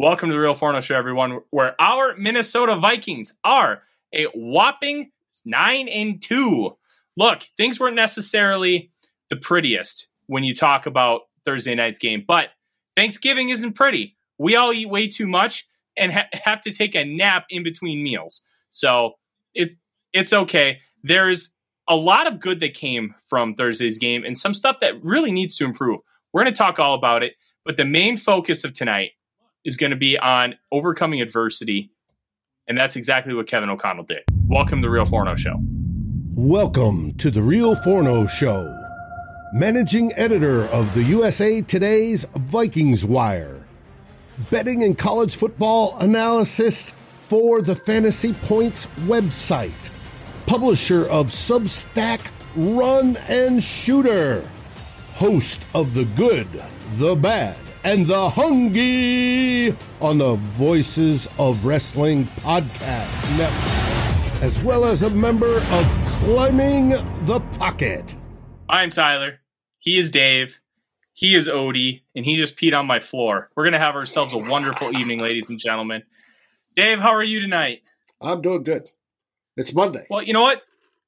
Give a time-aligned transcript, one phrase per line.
[0.00, 3.80] Welcome to the Real Forno Show, everyone, where our Minnesota Vikings are
[4.14, 5.10] a whopping
[5.44, 6.76] nine and two.
[7.16, 8.92] Look, things weren't necessarily
[9.28, 12.50] the prettiest when you talk about Thursday night's game, but
[12.96, 14.16] Thanksgiving isn't pretty.
[14.38, 15.66] We all eat way too much
[15.96, 19.14] and ha- have to take a nap in between meals, so
[19.52, 19.74] it's
[20.12, 20.78] it's okay.
[21.02, 21.52] There's
[21.88, 25.56] a lot of good that came from Thursday's game and some stuff that really needs
[25.56, 25.98] to improve.
[26.32, 27.32] We're going to talk all about it,
[27.64, 29.10] but the main focus of tonight
[29.68, 31.90] is going to be on overcoming adversity.
[32.68, 34.22] And that's exactly what Kevin O'Connell did.
[34.46, 35.60] Welcome to the Real Forno Show.
[36.34, 38.74] Welcome to the Real Forno Show.
[39.52, 43.62] Managing editor of the USA Today's Vikings Wire.
[44.50, 49.90] Betting and college football analysis for the Fantasy Points website.
[50.46, 54.48] Publisher of Substack Run and Shooter.
[55.12, 56.48] Host of The Good,
[56.94, 57.56] The Bad,
[57.88, 65.56] and the Hungy on the Voices of Wrestling Podcast Network, as well as a member
[65.56, 65.86] of
[66.20, 66.90] Climbing
[67.22, 68.14] the Pocket.
[68.68, 69.40] I'm Tyler.
[69.78, 70.60] He is Dave.
[71.14, 73.48] He is Odie, and he just peed on my floor.
[73.56, 76.02] We're going to have ourselves a wonderful evening, ladies and gentlemen.
[76.76, 77.80] Dave, how are you tonight?
[78.20, 78.90] I'm doing good.
[79.56, 80.04] It's Monday.
[80.10, 80.60] Well, you know what?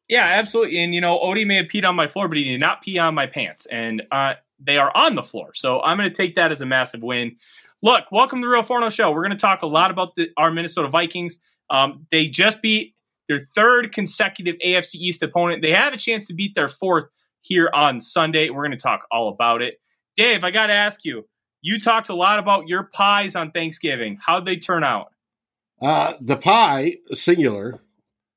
[0.08, 0.82] Yeah, absolutely.
[0.82, 2.98] And, you know, Odie may have peed on my floor, but he did not pee
[2.98, 3.66] on my pants.
[3.66, 5.50] And uh, they are on the floor.
[5.54, 7.36] So I'm going to take that as a massive win.
[7.82, 9.10] Look, welcome to the Real Forno Show.
[9.10, 11.40] We're going to talk a lot about the, our Minnesota Vikings.
[11.70, 12.94] Um, they just beat
[13.28, 15.62] their third consecutive AFC East opponent.
[15.62, 17.06] They have a chance to beat their fourth
[17.40, 18.50] here on Sunday.
[18.50, 19.80] We're going to talk all about it.
[20.16, 21.26] Dave, I got to ask you.
[21.62, 24.18] You talked a lot about your pies on Thanksgiving.
[24.20, 25.12] How'd they turn out?
[25.80, 27.80] Uh, the pie, singular,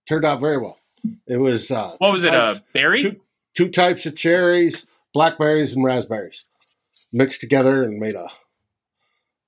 [0.07, 0.79] turned out very well.
[1.27, 2.33] It was uh, what was it?
[2.33, 3.01] A berry?
[3.01, 3.21] Two,
[3.55, 6.45] two types of cherries, blackberries and raspberries
[7.11, 8.27] mixed together and made a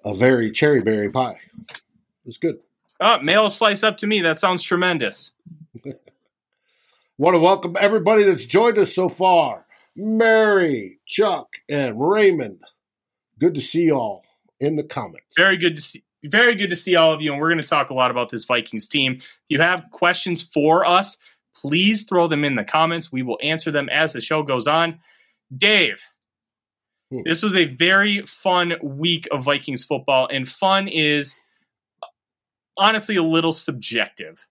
[0.06, 1.40] a very cherry berry pie.
[1.70, 1.82] It
[2.26, 2.60] was good.
[3.02, 4.22] Oh, mail slice up to me.
[4.22, 5.32] That sounds tremendous.
[7.18, 9.66] Want to welcome everybody that's joined us so far.
[9.96, 12.60] Mary, Chuck, and Raymond.
[13.40, 14.24] Good to see y'all
[14.60, 15.36] in the comments.
[15.36, 17.32] Very good to see very good to see all of you.
[17.32, 19.14] And we're going to talk a lot about this Vikings team.
[19.14, 21.18] If you have questions for us,
[21.56, 23.12] please throw them in the comments.
[23.12, 25.00] We will answer them as the show goes on.
[25.56, 26.02] Dave,
[27.12, 27.22] hmm.
[27.26, 31.36] this was a very fun week of Vikings football, and fun is
[32.78, 34.46] honestly a little subjective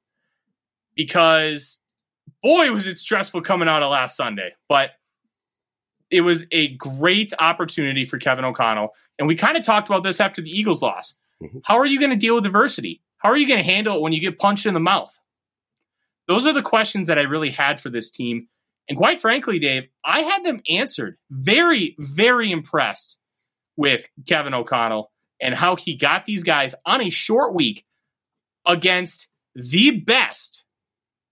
[0.95, 1.81] because
[2.43, 4.91] boy was it stressful coming out of last Sunday, but
[6.11, 8.95] it was a great opportunity for Kevin O'Connell.
[9.19, 11.15] And we kind of talked about this after the Eagles loss.
[11.43, 11.59] Mm-hmm.
[11.65, 13.03] How are you going to deal with diversity?
[13.19, 15.19] How are you going to handle it when you get punched in the mouth?
[16.29, 18.49] Those are the questions that I really had for this team.
[18.89, 21.17] And quite frankly, Dave, I had them answered.
[21.31, 23.19] Very, very impressed
[23.77, 27.87] with Kevin O'Connell and how he got these guys on a short week
[28.67, 30.65] against the best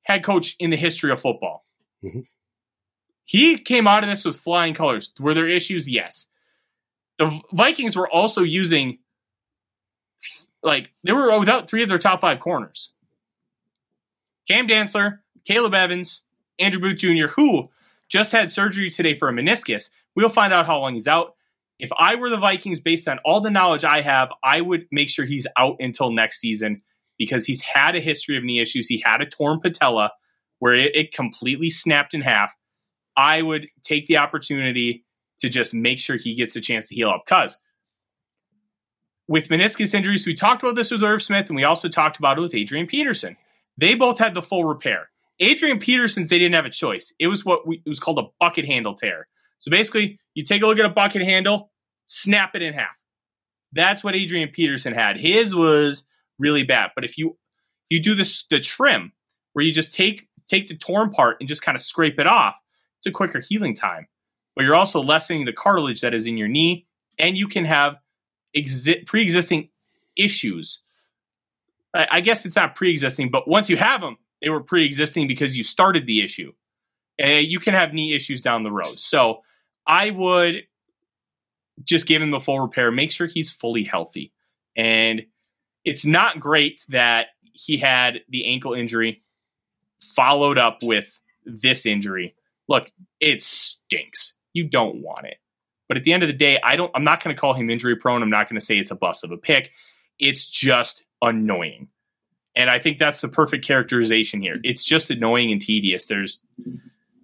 [0.03, 1.65] head coach in the history of football.
[2.03, 2.21] Mm-hmm.
[3.25, 5.13] He came out of this with flying colors.
[5.21, 5.89] Were there issues?
[5.89, 6.29] Yes.
[7.19, 8.99] The Vikings were also using,
[10.63, 12.93] like, they were without three of their top five corners.
[14.49, 16.23] Cam Dantzler, Caleb Evans,
[16.59, 17.69] Andrew Booth Jr., who
[18.09, 19.91] just had surgery today for a meniscus.
[20.15, 21.35] We'll find out how long he's out.
[21.79, 25.09] If I were the Vikings, based on all the knowledge I have, I would make
[25.09, 26.83] sure he's out until next season
[27.19, 28.87] because he's had a history of knee issues.
[28.87, 30.13] He had a torn patella
[30.59, 32.53] where it, it completely snapped in half.
[33.17, 35.05] I would take the opportunity
[35.41, 37.59] to just make sure he gets a chance to heal up because
[39.29, 42.39] with meniscus injuries, we talked about this with Irv Smith and we also talked about
[42.39, 43.37] it with Adrian Peterson.
[43.77, 45.09] They both had the full repair.
[45.41, 47.13] Adrian Peterson's, they didn't have a choice.
[47.19, 49.29] It was what we, it was called a bucket handle tear.
[49.59, 51.71] So basically, you take a look at a bucket handle,
[52.07, 52.97] snap it in half.
[53.73, 55.17] That's what Adrian Peterson had.
[55.17, 56.05] His was
[56.39, 56.91] really bad.
[56.95, 57.39] But if you
[57.89, 59.13] you do this the trim
[59.53, 62.57] where you just take take the torn part and just kind of scrape it off,
[62.99, 64.09] it's a quicker healing time.
[64.55, 66.87] But you're also lessening the cartilage that is in your knee,
[67.19, 67.97] and you can have
[68.55, 69.71] exi- pre-existing
[70.15, 70.83] issues
[71.95, 75.63] I guess it's not pre-existing, but once you have them, they were pre-existing because you
[75.63, 76.53] started the issue.
[77.19, 78.99] And you can have knee issues down the road.
[78.99, 79.43] So
[79.87, 80.63] I would
[81.85, 84.33] just give him the full repair, make sure he's fully healthy.
[84.77, 85.23] And
[85.85, 89.23] it's not great that he had the ankle injury
[90.01, 92.35] followed up with this injury.
[92.69, 92.91] Look,
[93.21, 94.35] it stinks.
[94.53, 95.37] You don't want it.
[95.89, 97.69] But at the end of the day, I don't I'm not going to call him
[97.69, 98.23] injury prone.
[98.23, 99.71] I'm not going to say it's a bust of a pick.
[100.19, 101.89] It's just annoying.
[102.55, 104.57] And I think that's the perfect characterization here.
[104.63, 106.07] It's just annoying and tedious.
[106.07, 106.41] There's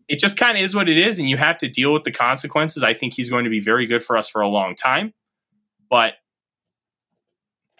[0.09, 2.11] it just kind of is what it is, and you have to deal with the
[2.11, 2.83] consequences.
[2.83, 5.13] I think he's going to be very good for us for a long time,
[5.91, 6.15] but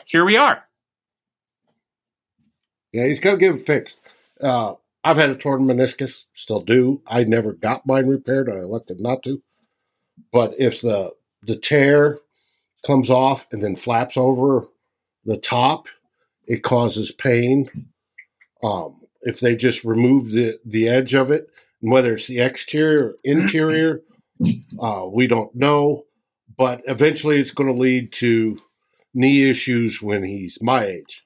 [0.05, 0.63] here we are.
[2.93, 4.07] Yeah, he's got to get it fixed.
[4.41, 4.75] Uh,
[5.05, 7.03] I've had a torn meniscus, still do.
[7.07, 8.51] I never got mine repaired.
[8.51, 9.43] I elected not to.
[10.33, 11.13] But if the
[11.43, 12.19] the tear
[12.85, 14.67] comes off and then flaps over
[15.25, 15.89] the top,
[16.49, 17.69] it causes pain.
[18.63, 21.49] Um, if they just remove the the edge of it,
[21.81, 24.01] and whether it's the exterior or interior,
[24.81, 26.05] uh, we don't know.
[26.57, 28.59] But eventually, it's going to lead to
[29.15, 31.25] knee issues when he's my age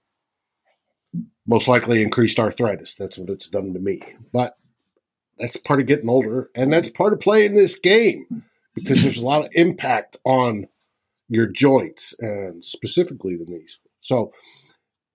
[1.46, 2.94] most likely increased arthritis.
[2.94, 4.00] That's what it's done to me.
[4.32, 4.56] But
[5.38, 9.26] that's part of getting older, and that's part of playing this game because there's a
[9.26, 10.68] lot of impact on
[11.28, 13.80] your joints and specifically the knees.
[14.00, 14.32] So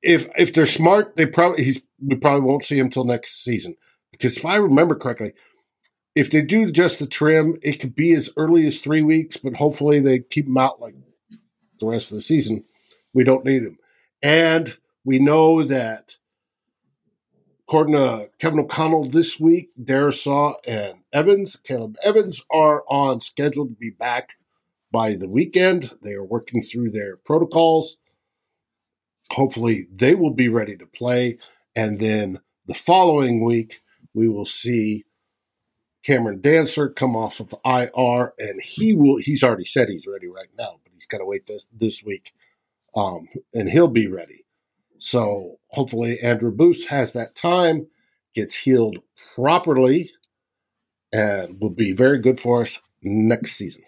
[0.02, 3.76] if if they're smart, they probably he's we probably won't see him till next season.
[4.12, 5.34] Because if I remember correctly,
[6.16, 9.56] if they do just the trim, it could be as early as three weeks, but
[9.56, 10.96] hopefully they keep him out like
[11.80, 12.64] the rest of the season.
[13.14, 13.78] We don't need him.
[14.22, 16.18] And we know that
[17.68, 23.74] according to Kevin O'Connell this week, Darrisaw and Evans, Caleb Evans, are on schedule to
[23.74, 24.38] be back
[24.92, 25.92] by the weekend.
[26.02, 27.98] They are working through their protocols.
[29.32, 31.38] Hopefully, they will be ready to play.
[31.76, 33.82] And then the following week,
[34.14, 35.06] we will see
[36.04, 39.18] Cameron Dantzler come off of IR, and he will.
[39.18, 42.34] He's already said he's ready right now, but he's got to wait this this week,
[42.96, 44.46] um, and he'll be ready.
[45.00, 47.88] So hopefully Andrew Booth has that time,
[48.34, 49.00] gets healed
[49.36, 50.12] properly,
[51.12, 53.84] and will be very good for us next season.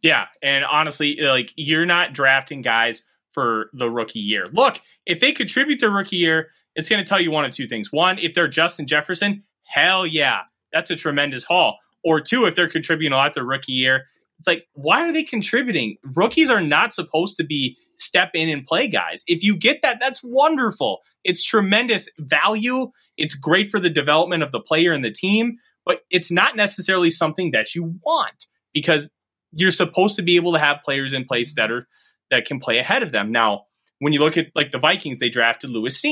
[0.00, 3.02] Yeah, and honestly, like you're not drafting guys
[3.38, 4.48] for the rookie year.
[4.52, 7.68] Look, if they contribute their rookie year, it's going to tell you one of two
[7.68, 7.92] things.
[7.92, 10.40] One, if they're Justin Jefferson, hell yeah,
[10.72, 11.76] that's a tremendous haul.
[12.02, 14.06] Or two, if they're contributing a lot their rookie year,
[14.40, 15.98] it's like, why are they contributing?
[16.02, 19.22] Rookies are not supposed to be step in and play guys.
[19.28, 20.98] If you get that, that's wonderful.
[21.22, 22.90] It's tremendous value.
[23.16, 27.10] It's great for the development of the player and the team, but it's not necessarily
[27.10, 29.08] something that you want because
[29.52, 31.86] you're supposed to be able to have players in place that are
[32.30, 33.32] that can play ahead of them.
[33.32, 33.64] Now,
[33.98, 36.02] when you look at like the Vikings, they drafted Lewis.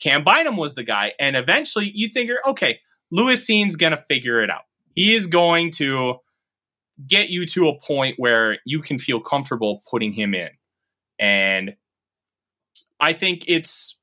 [0.00, 4.50] Cam Bynum was the guy, and eventually you figure, okay, Lewis Cine's gonna figure it
[4.50, 4.62] out.
[4.94, 6.16] He is going to
[7.06, 10.50] get you to a point where you can feel comfortable putting him in.
[11.18, 11.76] And
[13.00, 13.98] I think it's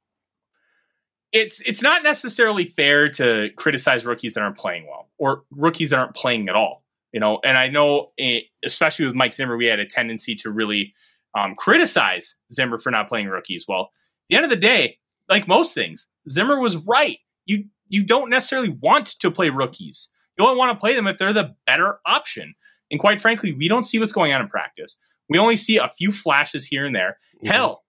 [1.31, 5.99] it's it's not necessarily fair to criticize rookies that aren't playing well or rookies that
[5.99, 6.83] aren't playing at all.
[7.11, 10.51] You know, and I know, it, especially with Mike Zimmer, we had a tendency to
[10.51, 10.93] really
[11.35, 13.65] um, criticize Zimmer for not playing rookies.
[13.67, 13.89] Well, at
[14.29, 14.97] the end of the day,
[15.29, 17.17] like most things, Zimmer was right.
[17.45, 20.09] You you don't necessarily want to play rookies.
[20.37, 22.55] You only want to play them if they're the better option.
[22.91, 24.97] And quite frankly, we don't see what's going on in practice.
[25.29, 27.17] We only see a few flashes here and there.
[27.37, 27.47] Mm-hmm.
[27.47, 27.83] Hell,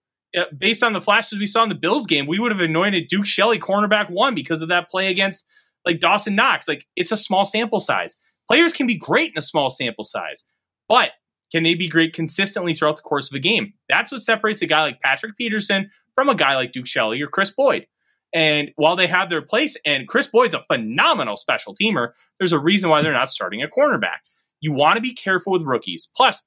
[0.57, 3.25] based on the flashes we saw in the Bills game, we would have anointed Duke
[3.25, 5.45] Shelley cornerback one because of that play against
[5.85, 6.67] like Dawson Knox.
[6.67, 8.17] Like it's a small sample size.
[8.47, 10.45] Players can be great in a small sample size,
[10.87, 11.09] but
[11.51, 13.73] can they be great consistently throughout the course of a game?
[13.89, 17.27] That's what separates a guy like Patrick Peterson from a guy like Duke Shelley or
[17.27, 17.87] Chris Boyd.
[18.33, 22.59] And while they have their place, and Chris Boyd's a phenomenal special teamer, there's a
[22.59, 24.19] reason why they're not starting a cornerback.
[24.59, 26.09] You want to be careful with rookies.
[26.15, 26.45] Plus,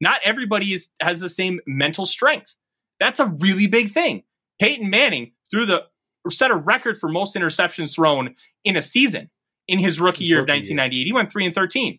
[0.00, 2.54] not everybody is, has the same mental strength.
[3.00, 4.22] That's a really big thing.
[4.60, 5.84] Peyton Manning threw the
[6.30, 8.34] set a record for most interceptions thrown
[8.64, 9.30] in a season
[9.68, 10.96] in his rookie his year rookie of 1998.
[10.96, 11.06] Year.
[11.06, 11.98] He went 3 and 13.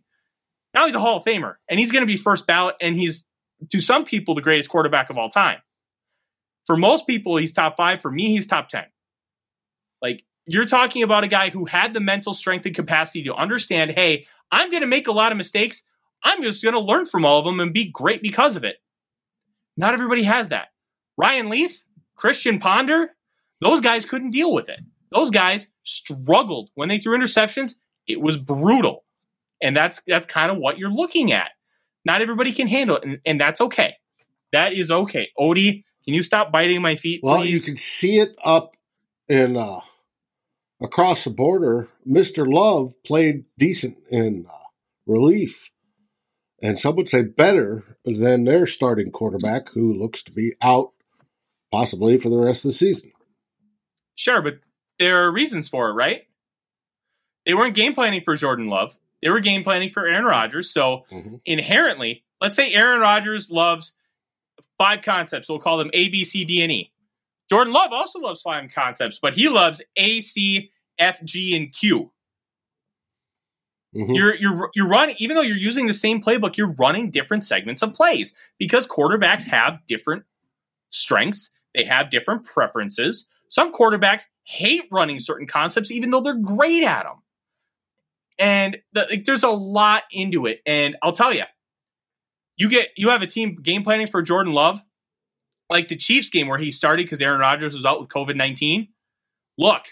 [0.74, 3.26] Now he's a Hall of Famer and he's going to be first ballot and he's
[3.72, 5.60] to some people the greatest quarterback of all time.
[6.66, 8.84] For most people he's top 5, for me he's top 10.
[10.02, 13.92] Like you're talking about a guy who had the mental strength and capacity to understand,
[13.92, 15.84] hey, I'm going to make a lot of mistakes.
[16.24, 18.78] I'm just going to learn from all of them and be great because of it.
[19.76, 20.68] Not everybody has that.
[21.18, 21.84] Ryan Leaf,
[22.16, 23.10] Christian Ponder,
[23.62, 24.80] those guys couldn't deal with it.
[25.12, 27.76] Those guys struggled when they threw interceptions.
[28.08, 29.04] It was brutal.
[29.62, 31.52] And that's that's kind of what you're looking at.
[32.06, 33.96] Not everybody can handle it, and, and that's okay.
[34.54, 35.30] That is okay.
[35.38, 37.22] Odie, can you stop biting my feet?
[37.24, 37.68] Well, please?
[37.68, 38.76] you can see it up
[39.28, 39.82] in uh,
[40.82, 42.52] across the border, Mr.
[42.52, 44.58] Love played decent in uh,
[45.06, 45.72] relief,
[46.62, 50.92] and some would say better than their starting quarterback, who looks to be out
[51.72, 53.12] possibly for the rest of the season.
[54.16, 54.60] Sure, but
[55.00, 56.22] there are reasons for it, right?
[57.46, 58.98] They weren't game planning for Jordan Love.
[59.22, 60.70] They were game planning for Aaron Rodgers.
[60.70, 61.36] So mm-hmm.
[61.46, 63.94] inherently, let's say Aaron Rodgers loves
[64.78, 65.50] five concepts.
[65.50, 66.92] We'll call them A, B, C, D, and E.
[67.50, 72.12] Jordan Love also loves five concepts, but he loves A, C, F, G, and Q.
[73.96, 74.14] Mm-hmm.
[74.14, 77.82] You're you're you're running even though you're using the same playbook, you're running different segments
[77.82, 80.24] of plays because quarterbacks have different
[80.90, 83.28] strengths, they have different preferences.
[83.50, 87.24] Some quarterbacks hate running certain concepts, even though they're great at them.
[88.40, 90.62] And the, like, there's a lot into it.
[90.66, 91.44] And I'll tell you,
[92.56, 94.82] you get you have a team game planning for Jordan Love,
[95.70, 98.90] like the Chiefs game where he started because Aaron Rodgers was out with COVID nineteen.
[99.58, 99.84] Look,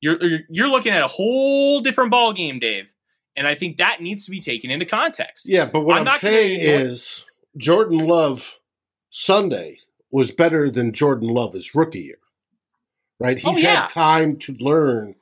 [0.00, 2.86] you're, you're you're looking at a whole different ball game, Dave.
[3.36, 5.48] And I think that needs to be taken into context.
[5.48, 7.24] Yeah, but what I'm, I'm saying is
[7.56, 8.58] Jordan Love
[9.10, 9.78] Sunday
[10.10, 12.18] was better than Jordan Love his rookie year.
[13.20, 13.40] Right?
[13.44, 13.82] Oh, He's oh, yeah.
[13.82, 15.14] had time to learn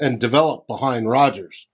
[0.00, 1.68] and develop behind Rodgers.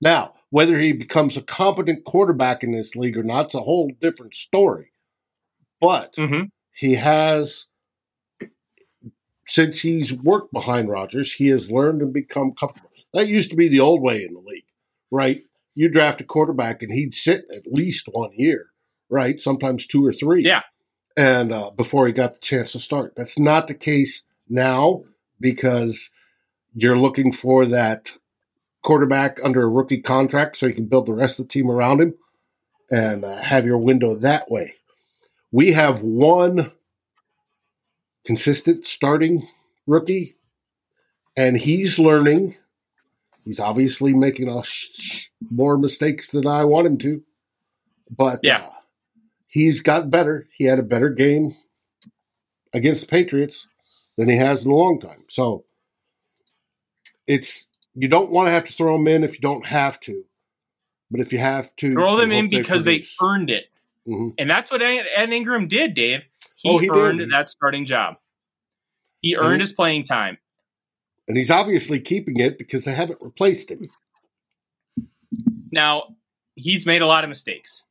[0.00, 3.90] Now, whether he becomes a competent quarterback in this league or not, it's a whole
[4.00, 4.92] different story.
[5.80, 6.46] But mm-hmm.
[6.72, 7.66] he has,
[9.46, 12.90] since he's worked behind Rodgers, he has learned and become comfortable.
[13.14, 14.66] That used to be the old way in the league,
[15.10, 15.42] right?
[15.74, 18.66] You draft a quarterback and he'd sit at least one year,
[19.08, 19.40] right?
[19.40, 20.44] Sometimes two or three.
[20.44, 20.62] Yeah.
[21.16, 23.14] And uh, before he got the chance to start.
[23.16, 25.04] That's not the case now
[25.40, 26.10] because
[26.74, 28.12] you're looking for that
[28.82, 32.00] quarterback under a rookie contract so you can build the rest of the team around
[32.00, 32.14] him
[32.90, 34.74] and uh, have your window that way.
[35.50, 36.72] We have one
[38.24, 39.46] consistent starting
[39.86, 40.34] rookie,
[41.36, 42.56] and he's learning.
[43.44, 47.22] He's obviously making a sh- more mistakes than I want him to,
[48.14, 48.72] but yeah, uh,
[49.46, 50.46] he's got better.
[50.52, 51.52] He had a better game
[52.74, 53.68] against the Patriots
[54.18, 55.24] than he has in a long time.
[55.28, 55.64] So
[57.28, 60.24] it's you don't want to have to throw them in if you don't have to,
[61.10, 63.66] but if you have to, throw them in because they, they earned it,
[64.08, 64.30] mm-hmm.
[64.38, 66.22] and that's what Ed Ingram did, Dave.
[66.56, 67.30] He, oh, he earned did.
[67.30, 68.16] that starting job.
[69.20, 70.38] He earned his playing time,
[71.28, 73.90] and he's obviously keeping it because they haven't replaced him.
[75.70, 76.16] Now
[76.54, 77.84] he's made a lot of mistakes,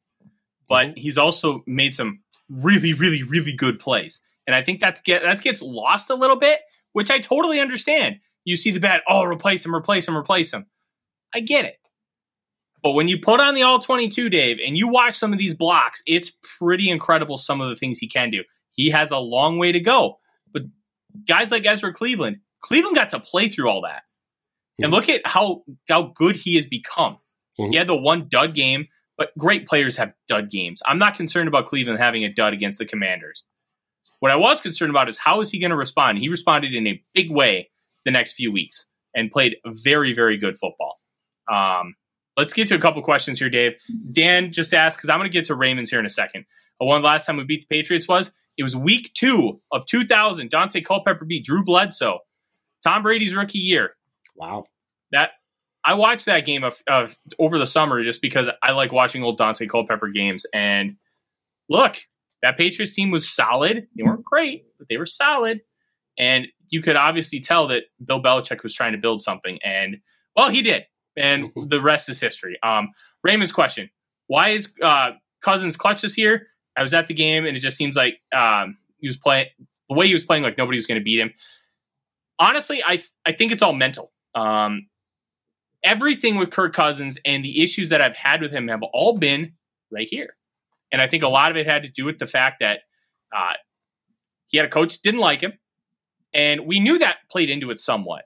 [0.68, 1.00] but mm-hmm.
[1.00, 5.42] he's also made some really, really, really good plays, and I think that's get that
[5.42, 6.62] gets lost a little bit,
[6.94, 10.68] which I totally understand you see the bat, oh, replace him, replace him, replace him.
[11.36, 11.76] I get it.
[12.82, 15.54] But when you put on the all 22, Dave, and you watch some of these
[15.54, 18.46] blocks, it's pretty incredible some of the things he can do.
[18.72, 20.20] He has a long way to go.
[20.54, 20.62] But
[21.28, 24.04] guys like Ezra Cleveland, Cleveland got to play through all that.
[24.04, 24.84] Mm-hmm.
[24.86, 27.18] And look at how how good he has become.
[27.60, 27.72] Mm-hmm.
[27.72, 28.88] He had the one dud game,
[29.18, 30.82] but great players have dud games.
[30.86, 33.44] I'm not concerned about Cleveland having a dud against the Commanders.
[34.22, 36.20] What I was concerned about is how is he going to respond?
[36.20, 37.72] He responded in a big way
[38.08, 41.00] the next few weeks and played very, very good football.
[41.52, 41.96] Um,
[42.38, 43.74] let's get to a couple questions here, Dave.
[44.12, 46.46] Dan just asked, because I'm going to get to Raymond's here in a second.
[46.82, 50.50] Uh, one last time we beat the Patriots was it was week two of 2000.
[50.50, 52.20] Daunte Culpepper beat Drew Bledsoe.
[52.82, 53.92] Tom Brady's rookie year.
[54.38, 54.66] Wow.
[55.12, 55.32] That
[55.84, 59.38] I watched that game of, of over the summer just because I like watching old
[59.38, 60.46] Daunte Culpepper games.
[60.54, 60.96] And
[61.68, 61.98] look,
[62.42, 63.88] that Patriots team was solid.
[63.96, 65.62] They weren't great, but they were solid.
[66.18, 69.98] And you could obviously tell that Bill Belichick was trying to build something, and
[70.36, 70.84] well, he did,
[71.16, 71.68] and mm-hmm.
[71.68, 72.58] the rest is history.
[72.64, 72.90] Um,
[73.24, 73.90] Raymond's question:
[74.28, 76.48] Why is uh, Cousins clutch this year?
[76.78, 79.48] I was at the game, and it just seems like um, he was playing
[79.90, 81.34] the way he was playing, like nobody was going to beat him.
[82.40, 84.12] Honestly, I I think it's all mental.
[84.36, 84.88] Um,
[85.84, 89.54] everything with Kirk Cousins and the issues that I've had with him have all been
[89.92, 90.36] right here,
[90.92, 92.82] and I think a lot of it had to do with the fact that
[93.36, 93.54] uh,
[94.48, 95.54] he had a coach didn't like him.
[96.38, 98.26] And we knew that played into it somewhat.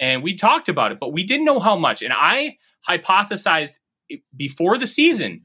[0.00, 2.02] And we talked about it, but we didn't know how much.
[2.02, 2.58] And I
[2.90, 3.78] hypothesized
[4.36, 5.42] before the season,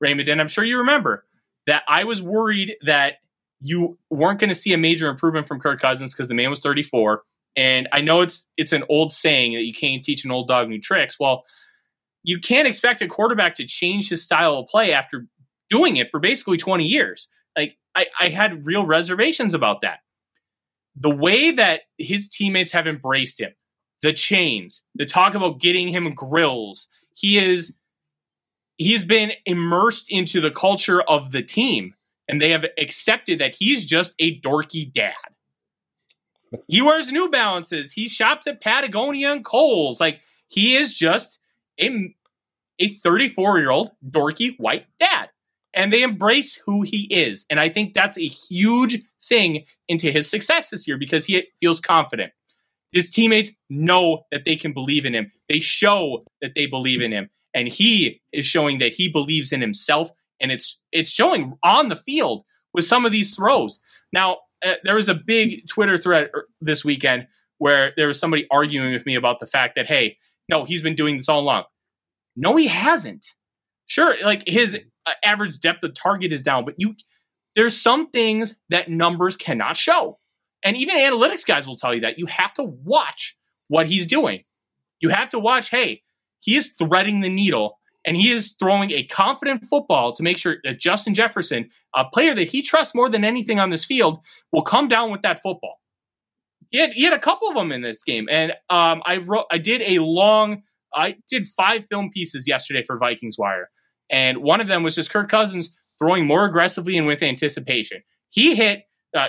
[0.00, 1.24] Raymond, and I'm sure you remember,
[1.68, 3.14] that I was worried that
[3.60, 6.60] you weren't going to see a major improvement from Kirk Cousins because the man was
[6.60, 7.22] 34.
[7.56, 10.68] And I know it's it's an old saying that you can't teach an old dog
[10.68, 11.16] new tricks.
[11.20, 11.44] Well,
[12.24, 15.26] you can't expect a quarterback to change his style of play after
[15.68, 17.28] doing it for basically 20 years.
[17.56, 20.00] Like I, I had real reservations about that
[20.96, 23.52] the way that his teammates have embraced him,
[24.02, 27.76] the chains, the talk about getting him grills, he is
[28.78, 31.94] he's been immersed into the culture of the team
[32.28, 35.14] and they have accepted that he's just a dorky dad.
[36.68, 37.92] He wears New Balances.
[37.92, 40.00] He shops at Patagonia and Kohl's.
[40.00, 41.38] Like he is just
[41.80, 42.14] a
[42.78, 45.28] a 34 year old dorky white dad,
[45.74, 47.46] and they embrace who he is.
[47.50, 51.80] And I think that's a huge thing into his success this year because he feels
[51.80, 52.32] confident.
[52.92, 55.30] His teammates know that they can believe in him.
[55.48, 59.60] They show that they believe in him, and he is showing that he believes in
[59.60, 60.10] himself.
[60.40, 63.78] And it's it's showing on the field with some of these throws.
[64.12, 67.26] Now uh, there was a big Twitter thread er, this weekend
[67.58, 70.16] where there was somebody arguing with me about the fact that hey,
[70.48, 71.64] no, he's been doing this all along.
[72.34, 73.34] No, he hasn't.
[73.86, 74.78] Sure, like his
[75.24, 76.94] average depth of target is down, but you
[77.56, 80.18] there's some things that numbers cannot show.
[80.62, 82.18] And even analytics guys will tell you that.
[82.18, 83.36] You have to watch
[83.68, 84.44] what he's doing.
[85.00, 86.02] You have to watch, hey,
[86.38, 90.56] he is threading the needle and he is throwing a confident football to make sure
[90.64, 94.20] that Justin Jefferson, a player that he trusts more than anything on this field,
[94.52, 95.80] will come down with that football.
[96.70, 99.46] He had, he had a couple of them in this game, and um, I wrote,
[99.50, 100.62] I did a long,
[100.94, 103.70] I did five film pieces yesterday for Vikings Wire,
[104.10, 108.02] and one of them was just Kirk Cousins throwing more aggressively and with anticipation.
[108.30, 108.84] He hit.
[109.14, 109.28] Uh,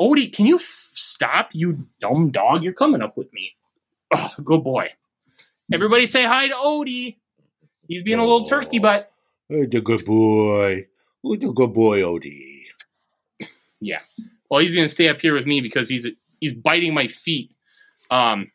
[0.00, 2.62] Odie, can you f- stop, you dumb dog?
[2.62, 3.52] You're coming up with me.
[4.14, 4.90] Oh, good boy.
[5.72, 7.16] Everybody say hi to Odie.
[7.88, 9.10] He's being a little turkey butt.
[9.50, 10.86] Oh, the good boy.
[11.24, 12.64] Oh, the good boy, Odie.
[13.80, 14.00] Yeah.
[14.50, 16.06] Well, he's going to stay up here with me because he's
[16.40, 17.50] he's biting my feet.
[18.10, 18.52] Um,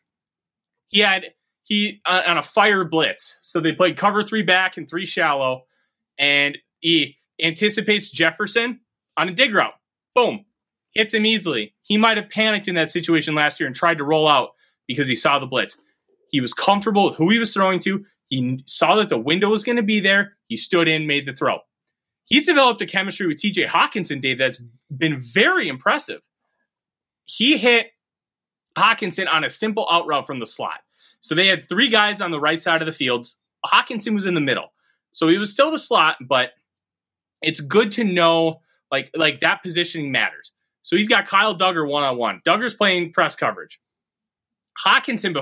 [0.88, 1.24] he had
[1.68, 5.64] he uh, on a fire blitz, so they played cover three back and three shallow,
[6.18, 8.80] and he anticipates Jefferson
[9.18, 9.74] on a dig route.
[10.14, 10.46] Boom,
[10.94, 11.74] hits him easily.
[11.82, 14.52] He might have panicked in that situation last year and tried to roll out
[14.86, 15.78] because he saw the blitz.
[16.30, 18.02] He was comfortable with who he was throwing to.
[18.28, 20.38] He saw that the window was going to be there.
[20.46, 21.58] He stood in, made the throw.
[22.24, 24.62] He's developed a chemistry with TJ Hockenson, Dave, that's
[24.94, 26.22] been very impressive.
[27.24, 27.88] He hit
[28.76, 30.80] Hockenson on a simple out route from the slot.
[31.20, 33.28] So they had three guys on the right side of the field.
[33.66, 34.72] Hockenson was in the middle.
[35.12, 36.50] So he was still the slot, but
[37.42, 38.60] it's good to know
[38.90, 40.52] like like that positioning matters.
[40.82, 42.40] So he's got Kyle Dugger one on one.
[42.46, 43.80] Dugger's playing press coverage.
[44.84, 45.34] Hockenson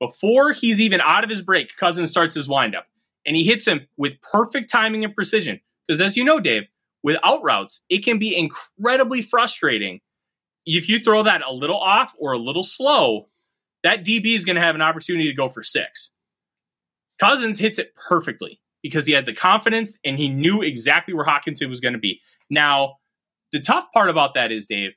[0.00, 2.86] before he's even out of his break, Cousins starts his windup
[3.26, 5.60] and he hits him with perfect timing and precision.
[5.86, 6.64] Because as you know, Dave,
[7.02, 10.00] with out routes, it can be incredibly frustrating.
[10.66, 13.28] If you throw that a little off or a little slow,
[13.82, 16.10] that DB is going to have an opportunity to go for six.
[17.18, 21.68] Cousins hits it perfectly because he had the confidence and he knew exactly where Hockenson
[21.68, 22.20] was going to be.
[22.48, 22.96] Now,
[23.52, 24.92] the tough part about that is, Dave,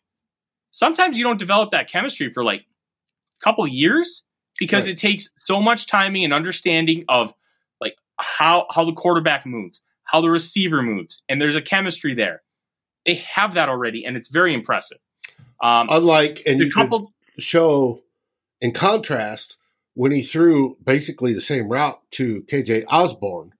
[0.71, 4.23] sometimes you don't develop that chemistry for like a couple years
[4.59, 4.93] because right.
[4.93, 7.33] it takes so much timing and understanding of
[7.81, 12.41] like how how the quarterback moves, how the receiver moves, and there's a chemistry there.
[13.05, 14.99] They have that already, and it's very impressive.
[15.61, 18.02] Um, Unlike and you couple show
[18.63, 19.57] in contrast
[19.93, 23.51] when he threw basically the same route to KJ Osborne,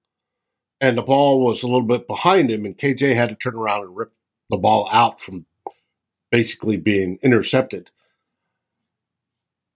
[0.79, 3.83] and the ball was a little bit behind him, and KJ had to turn around
[3.83, 4.13] and rip
[4.49, 5.45] the ball out from
[6.31, 7.91] basically being intercepted.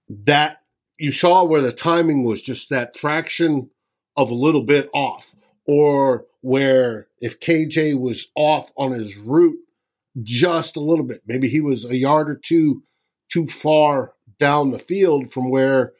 [0.09, 0.61] That
[0.97, 3.69] you saw where the timing was just that fraction
[4.15, 5.35] of a little bit off,
[5.67, 9.59] or where if KJ was off on his route
[10.23, 12.83] just a little bit, maybe he was a yard or two
[13.29, 15.93] too far down the field from where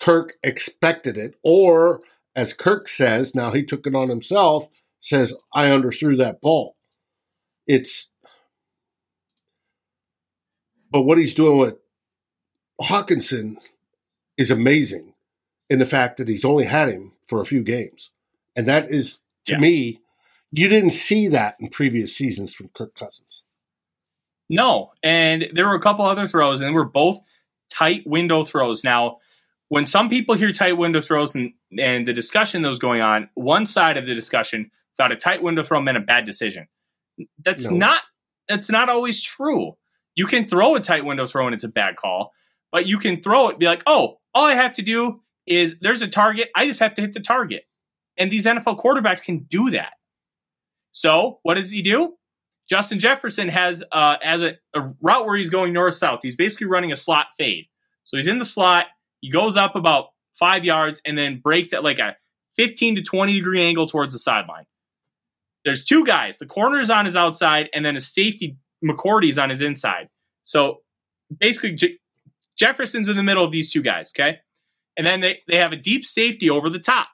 [0.00, 2.02] Kirk expected it, or
[2.36, 4.68] as Kirk says, now he took it on himself,
[5.00, 6.76] says, I underthrew that ball.
[7.66, 8.10] It's,
[10.90, 11.76] but what he's doing with
[12.80, 13.56] Hockenson
[14.36, 15.14] is amazing
[15.68, 18.10] in the fact that he's only had him for a few games.
[18.56, 19.58] And that is, to yeah.
[19.58, 20.00] me,
[20.52, 23.42] you didn't see that in previous seasons from Kirk Cousins.
[24.48, 24.92] No.
[25.02, 27.20] And there were a couple other throws, and they were both
[27.70, 28.84] tight window throws.
[28.84, 29.18] Now,
[29.68, 33.28] when some people hear tight window throws and, and the discussion that was going on,
[33.34, 36.66] one side of the discussion thought a tight window throw meant a bad decision.
[37.44, 37.76] That's no.
[37.76, 38.02] not
[38.48, 39.76] that's not always true.
[40.14, 42.32] You can throw a tight window throw and it's a bad call,
[42.72, 46.02] but you can throw it be like, oh, all I have to do is there's
[46.02, 46.48] a target.
[46.54, 47.64] I just have to hit the target.
[48.16, 49.92] And these NFL quarterbacks can do that.
[50.90, 52.14] So what does he do?
[52.68, 56.20] Justin Jefferson has uh, a, a route where he's going north south.
[56.22, 57.66] He's basically running a slot fade.
[58.04, 58.86] So he's in the slot.
[59.20, 62.16] He goes up about five yards and then breaks at like a
[62.56, 64.64] 15 to 20 degree angle towards the sideline.
[65.64, 66.38] There's two guys.
[66.38, 70.08] The corner is on his outside, and then a safety McCourty's on his inside.
[70.44, 70.82] So
[71.36, 71.98] basically,
[72.56, 74.38] Jefferson's in the middle of these two guys, okay?
[74.96, 77.08] And then they, they have a deep safety over the top.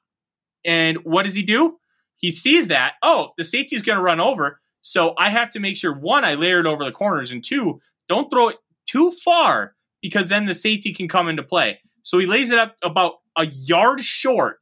[0.65, 1.79] And what does he do?
[2.17, 4.61] He sees that, oh, the safety is going to run over.
[4.85, 7.81] So I have to make sure one, I layer it over the corners, and two,
[8.07, 11.81] don't throw it too far because then the safety can come into play.
[12.03, 14.59] So he lays it up about a yard short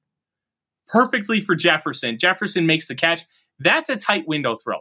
[0.87, 2.19] perfectly for Jefferson.
[2.19, 3.27] Jefferson makes the catch.
[3.59, 4.79] That's a tight window throw.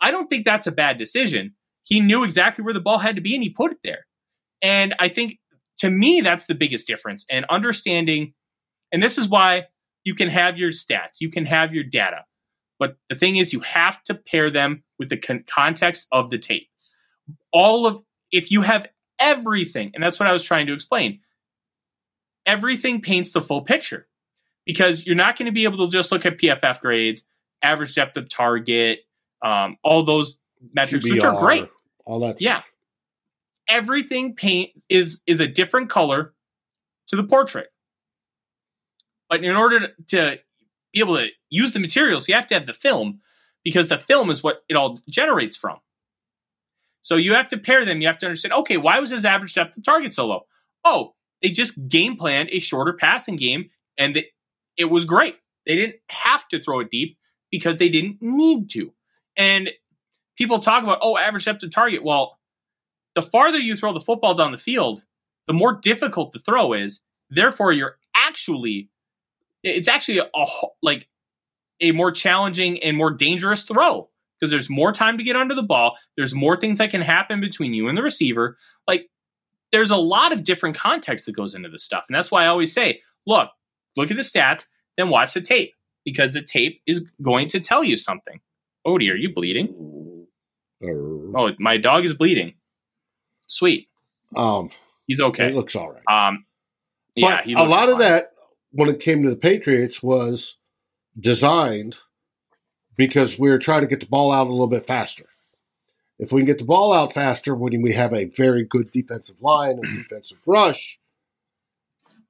[0.00, 1.56] I don't think that's a bad decision.
[1.82, 4.06] He knew exactly where the ball had to be and he put it there.
[4.62, 5.40] And I think
[5.78, 7.24] to me, that's the biggest difference.
[7.28, 8.34] And understanding,
[8.92, 9.64] and this is why
[10.04, 12.24] you can have your stats, you can have your data.
[12.80, 16.38] But the thing is, you have to pair them with the con- context of the
[16.38, 16.68] tape.
[17.52, 18.88] All of, if you have
[19.20, 21.20] everything, and that's what I was trying to explain,
[22.46, 24.08] everything paints the full picture
[24.64, 27.22] because you're not going to be able to just look at PFF grades,
[27.62, 29.00] average depth of target,
[29.42, 30.40] um, all those
[30.72, 31.68] metrics, which are great.
[32.06, 32.40] All that.
[32.40, 32.62] Yeah.
[33.68, 36.32] Everything paint is is a different color
[37.08, 37.68] to the portrait.
[39.28, 40.40] But in order to
[40.92, 43.20] be able to use the materials, you have to have the film
[43.64, 45.78] because the film is what it all generates from.
[47.02, 48.00] So you have to pair them.
[48.00, 50.42] You have to understand, okay, why was his average depth of target so low?
[50.84, 54.26] Oh, they just game planned a shorter passing game and it,
[54.76, 55.36] it was great.
[55.66, 57.18] They didn't have to throw it deep
[57.50, 58.92] because they didn't need to.
[59.36, 59.70] And
[60.36, 62.02] people talk about, oh, average depth of target.
[62.04, 62.38] Well,
[63.14, 65.04] the farther you throw the football down the field,
[65.46, 67.02] the more difficult the throw is.
[67.28, 68.90] Therefore, you're actually,
[69.62, 70.46] it's actually a, a
[70.82, 71.08] like
[71.80, 75.62] a more challenging and more dangerous throw because there's more time to get under the
[75.62, 75.96] ball.
[76.16, 78.58] There's more things that can happen between you and the receiver.
[78.86, 79.08] Like
[79.72, 82.04] there's a lot of different context that goes into this stuff.
[82.08, 83.50] And that's why I always say, look,
[83.96, 87.84] look at the stats, then watch the tape because the tape is going to tell
[87.84, 88.40] you something.
[88.86, 89.74] Odie, are you bleeding?
[89.78, 90.20] Or-
[91.36, 92.54] Oh, my dog is bleeding.
[93.46, 93.88] Sweet.
[94.34, 94.70] Um,
[95.06, 95.48] He's okay.
[95.48, 96.28] it looks all right.
[96.28, 96.46] Um,
[97.14, 98.00] yeah, he a lot of fine.
[98.00, 98.29] that,
[98.72, 100.56] when it came to the Patriots, was
[101.18, 101.98] designed
[102.96, 105.24] because we were trying to get the ball out a little bit faster.
[106.18, 109.40] If we can get the ball out faster when we have a very good defensive
[109.40, 111.00] line and defensive rush,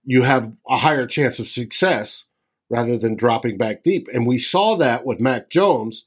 [0.04, 2.26] you have a higher chance of success
[2.68, 4.06] rather than dropping back deep.
[4.14, 6.06] And we saw that with Mac Jones.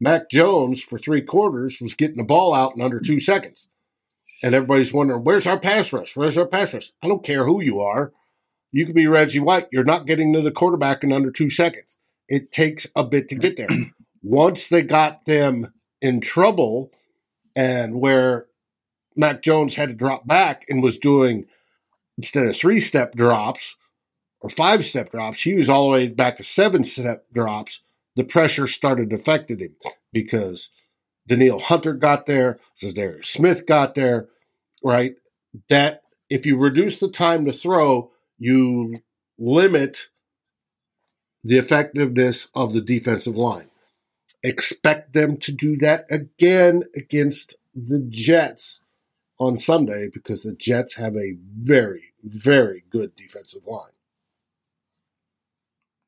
[0.00, 3.68] Mac Jones, for three quarters, was getting the ball out in under two seconds.
[4.42, 6.16] And everybody's wondering, where's our pass rush?
[6.16, 6.90] Where's our pass rush?
[7.02, 8.12] I don't care who you are.
[8.72, 9.68] You could be Reggie White.
[9.72, 11.98] You're not getting to the quarterback in under two seconds.
[12.28, 13.68] It takes a bit to get there.
[14.22, 16.92] Once they got them in trouble
[17.56, 18.46] and where
[19.16, 21.46] Mac Jones had to drop back and was doing,
[22.16, 23.76] instead of three step drops
[24.40, 27.82] or five step drops, he was all the way back to seven step drops.
[28.16, 29.76] The pressure started affecting him
[30.12, 30.70] because
[31.26, 34.28] Danielle Hunter got there, Za'Darius Smith got there,
[34.82, 35.14] right?
[35.68, 39.02] That if you reduce the time to throw, you
[39.38, 40.08] limit
[41.44, 43.68] the effectiveness of the defensive line.
[44.42, 48.80] Expect them to do that again against the Jets
[49.38, 53.92] on Sunday because the Jets have a very, very good defensive line.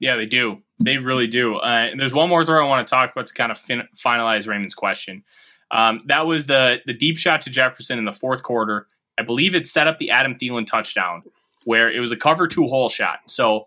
[0.01, 0.62] Yeah, they do.
[0.81, 1.57] They really do.
[1.57, 3.88] Uh, and there's one more throw I want to talk about to kind of fin-
[3.97, 5.23] finalize Raymond's question.
[5.71, 8.88] Um, that was the the deep shot to Jefferson in the fourth quarter.
[9.18, 11.23] I believe it set up the Adam Thielen touchdown,
[11.64, 13.20] where it was a cover two hole shot.
[13.29, 13.66] So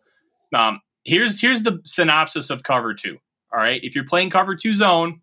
[0.54, 3.18] um, here's here's the synopsis of cover two.
[3.54, 5.22] All right, if you're playing cover two zone,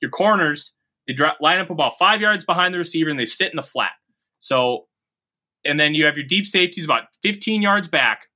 [0.00, 0.72] your corners
[1.06, 3.62] they drop, line up about five yards behind the receiver and they sit in the
[3.62, 3.92] flat.
[4.38, 4.86] So,
[5.64, 8.26] and then you have your deep safeties about 15 yards back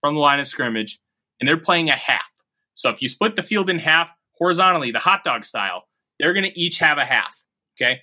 [0.00, 1.00] from the line of scrimmage,
[1.40, 2.28] and they're playing a half.
[2.74, 5.84] So if you split the field in half horizontally, the hot dog style,
[6.20, 7.42] they're going to each have a half.
[7.76, 8.00] Okay.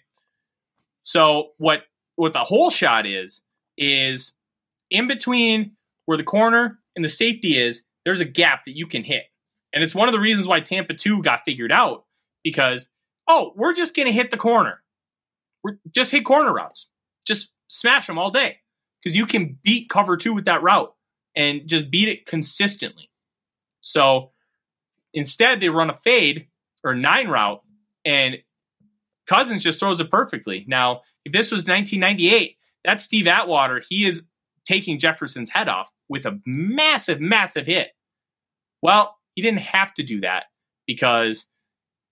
[1.04, 1.84] So what
[2.16, 3.42] what the whole shot is
[3.78, 4.34] is
[4.90, 5.72] in between
[6.06, 9.24] where the corner and the safety is, there's a gap that you can hit.
[9.74, 12.06] And it's one of the reasons why Tampa 2 got figured out
[12.44, 12.90] because
[13.28, 14.82] oh, we're just going to hit the corner.
[15.64, 16.90] We're just hit corner routes.
[17.26, 18.58] Just smash them all day
[19.02, 20.94] because you can beat cover 2 with that route
[21.36, 23.10] and just beat it consistently.
[23.82, 24.32] So
[25.14, 26.48] instead they run a fade
[26.84, 27.62] or nine route
[28.06, 28.38] and
[29.28, 30.66] Cousins just throws it perfectly.
[30.68, 33.82] Now, if this was 1998, that's Steve Atwater.
[33.88, 34.28] He is
[34.66, 37.90] taking Jefferson's head off with a massive, massive hit.
[38.82, 40.46] Well, he didn't have to do that
[40.88, 41.46] because,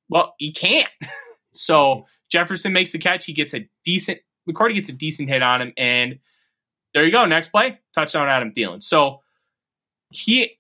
[0.10, 0.90] well, he can't.
[1.54, 2.02] so hmm.
[2.32, 3.26] Jefferson makes the catch.
[3.26, 5.74] He gets a decent, McCourty gets a decent hit on him.
[5.78, 6.20] And
[6.94, 7.26] there you go.
[7.26, 8.82] Next play, touchdown Adam Thielen.
[8.82, 9.22] So
[10.10, 10.58] he,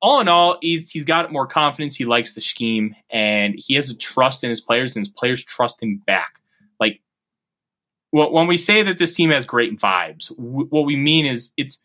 [0.00, 1.96] all in all, he's he's got more confidence.
[1.96, 5.42] He likes the scheme, and he has a trust in his players, and his players
[5.42, 6.41] trust him back.
[8.12, 11.82] When we say that this team has great vibes, w- what we mean is it's.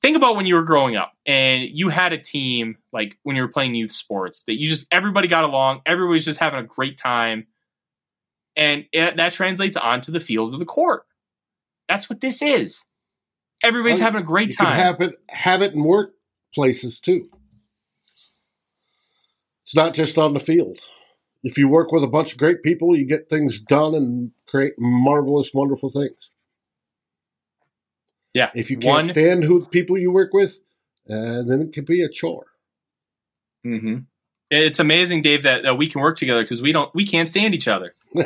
[0.00, 3.42] Think about when you were growing up and you had a team like when you
[3.42, 6.96] were playing youth sports that you just everybody got along, everybody's just having a great
[6.96, 7.46] time,
[8.56, 11.04] and it, that translates onto the field of the court.
[11.88, 12.84] That's what this is.
[13.62, 14.76] Everybody's having a great You can time.
[14.76, 17.28] have it have it in workplaces too.
[19.62, 20.78] It's not just on the field.
[21.42, 24.74] If you work with a bunch of great people, you get things done and create
[24.78, 26.30] marvelous, wonderful things.
[28.34, 28.50] yeah.
[28.54, 30.58] If you can't One- stand who people you work with,
[31.10, 32.46] uh, then it can be a chore.
[33.64, 33.98] hmm
[34.50, 37.54] It's amazing, Dave, that, that we can work together because we don't we can't stand
[37.54, 37.94] each other.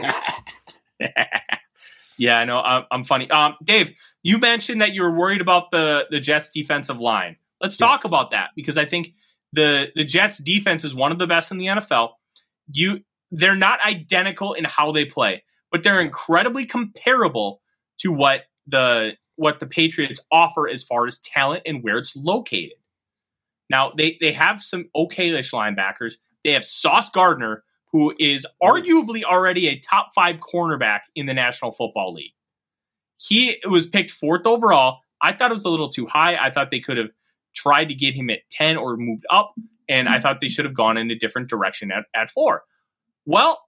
[2.18, 2.60] yeah, I know.
[2.60, 3.30] I'm, I'm funny.
[3.30, 7.36] Um, Dave, you mentioned that you were worried about the the Jets' defensive line.
[7.60, 8.04] Let's talk Yes.
[8.04, 9.14] about that because I think
[9.52, 12.10] the the Jets defense is one of the best in the NFL.
[12.70, 13.00] You
[13.30, 17.60] they're not identical in how they play, but they're incredibly comparable
[17.98, 22.78] to what the what the Patriots offer as far as talent and where it's located.
[23.70, 26.14] Now they they have some okayish linebackers.
[26.44, 31.72] They have Sauce Gardner, who is arguably already a top five cornerback in the National
[31.72, 32.32] Football League.
[33.18, 35.00] He was picked fourth overall.
[35.20, 36.36] I thought it was a little too high.
[36.36, 37.10] I thought they could have
[37.54, 39.54] tried to get him at 10 or moved up,
[39.88, 40.22] and I hmm.
[40.22, 42.62] thought they should have gone in a different direction at, at four.
[43.24, 43.60] Well,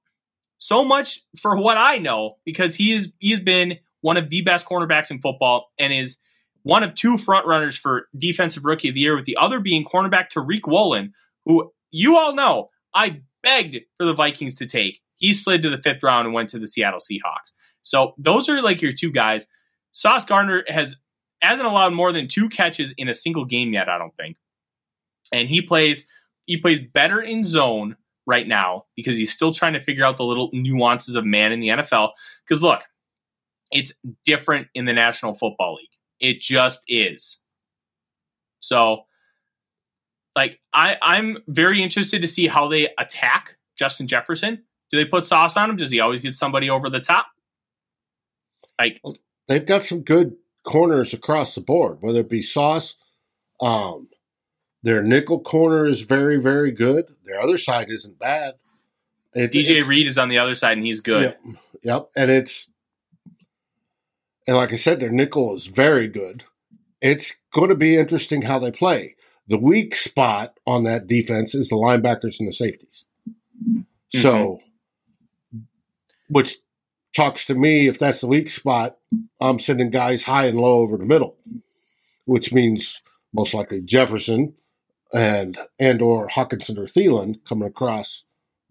[0.59, 4.66] so much for what I know, because he is he's been one of the best
[4.66, 6.18] cornerbacks in football and is
[6.62, 9.85] one of two front runners for defensive rookie of the year, with the other being
[9.85, 11.12] cornerback Tariq Woolen,
[11.46, 15.00] who you all know I begged for the Vikings to take.
[15.16, 17.52] He slid to the fifth round and went to the Seattle Seahawks.
[17.83, 19.46] So those are like your two guys.
[19.92, 20.96] Sauce Gardner has
[21.40, 24.37] hasn't allowed more than two catches in a single game yet, I don't think.
[25.33, 26.07] And he plays
[26.47, 30.25] he plays better in zone right now because he's still trying to figure out the
[30.25, 32.11] little nuances of man in the NFL.
[32.47, 32.83] Because look,
[33.71, 33.93] it's
[34.25, 35.88] different in the National Football League.
[36.21, 37.38] It just is.
[38.61, 39.03] So,
[40.35, 44.62] like, I, I'm very interested to see how they attack Justin Jefferson.
[44.91, 45.77] Do they put sauce on him?
[45.77, 47.27] Does he always get somebody over the top?
[48.81, 49.01] Like,
[49.47, 52.97] they've got some good corners across the board, whether it be sauce.
[53.61, 54.09] Um,
[54.88, 57.07] their nickel corner is very, very good.
[57.24, 58.55] Their other side isn't bad.
[59.37, 61.22] DJ Reed is on the other side, and he's good.
[61.22, 62.72] Yep, yep, and it's
[64.48, 66.44] and like I said, their nickel is very good.
[67.03, 69.14] It's going to be interesting how they play.
[69.46, 73.07] The weak spot on that defense is the linebackers and the safeties.
[73.62, 74.18] Mm-hmm.
[74.18, 74.61] So,
[76.31, 76.57] which
[77.14, 78.96] talks to me if that's the weak spot,
[79.38, 81.37] I'm sending guys high and low over the middle,
[82.24, 83.03] which means
[83.35, 84.55] most likely Jefferson
[85.14, 88.25] and and or Hockenson or Thielen coming across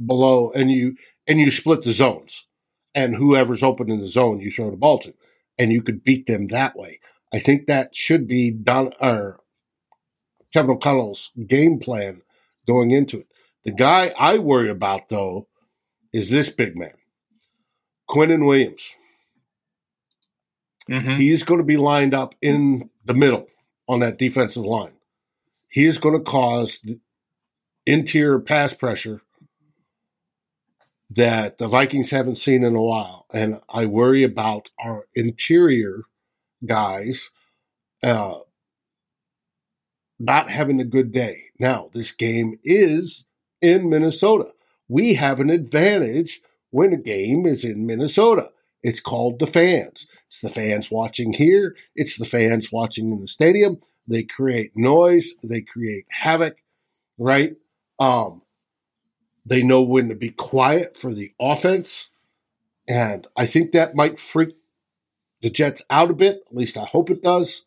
[0.03, 0.95] below, and you
[1.27, 2.47] and you split the zones,
[2.93, 5.13] and whoever's open in the zone you throw the ball to
[5.57, 6.99] and you could beat them that way.
[7.33, 9.39] I think that should be Don or
[10.53, 12.21] Kevin O'Connell's game plan
[12.65, 13.27] going into it.
[13.65, 15.47] The guy I worry about though
[16.13, 16.93] is this big man,
[18.09, 18.93] Quinnen Williams.
[20.89, 21.17] Mm-hmm.
[21.17, 23.47] He's going to be lined up in the middle
[23.89, 24.93] on that defensive line.
[25.69, 26.85] He is going to cause
[27.85, 29.21] interior pass pressure
[31.09, 33.25] that the Vikings haven't seen in a while.
[33.33, 36.01] And I worry about our interior
[36.65, 37.29] guys
[38.03, 38.39] uh,
[40.19, 41.45] not having a good day.
[41.59, 43.27] Now, this game is
[43.61, 44.51] in Minnesota.
[44.87, 48.49] We have an advantage when a game is in Minnesota.
[48.83, 50.07] It's called the fans.
[50.27, 53.79] It's the fans watching here, it's the fans watching in the stadium.
[54.07, 56.57] They create noise, they create havoc,
[57.17, 57.55] right?
[57.99, 58.41] Um,
[59.45, 62.09] they know when to be quiet for the offense.
[62.87, 64.55] And I think that might freak
[65.41, 66.43] the Jets out a bit.
[66.47, 67.65] At least I hope it does.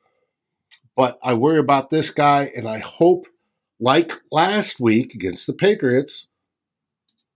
[0.96, 3.26] But I worry about this guy, and I hope,
[3.78, 6.26] like last week against the Patriots,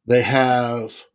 [0.06, 1.06] they have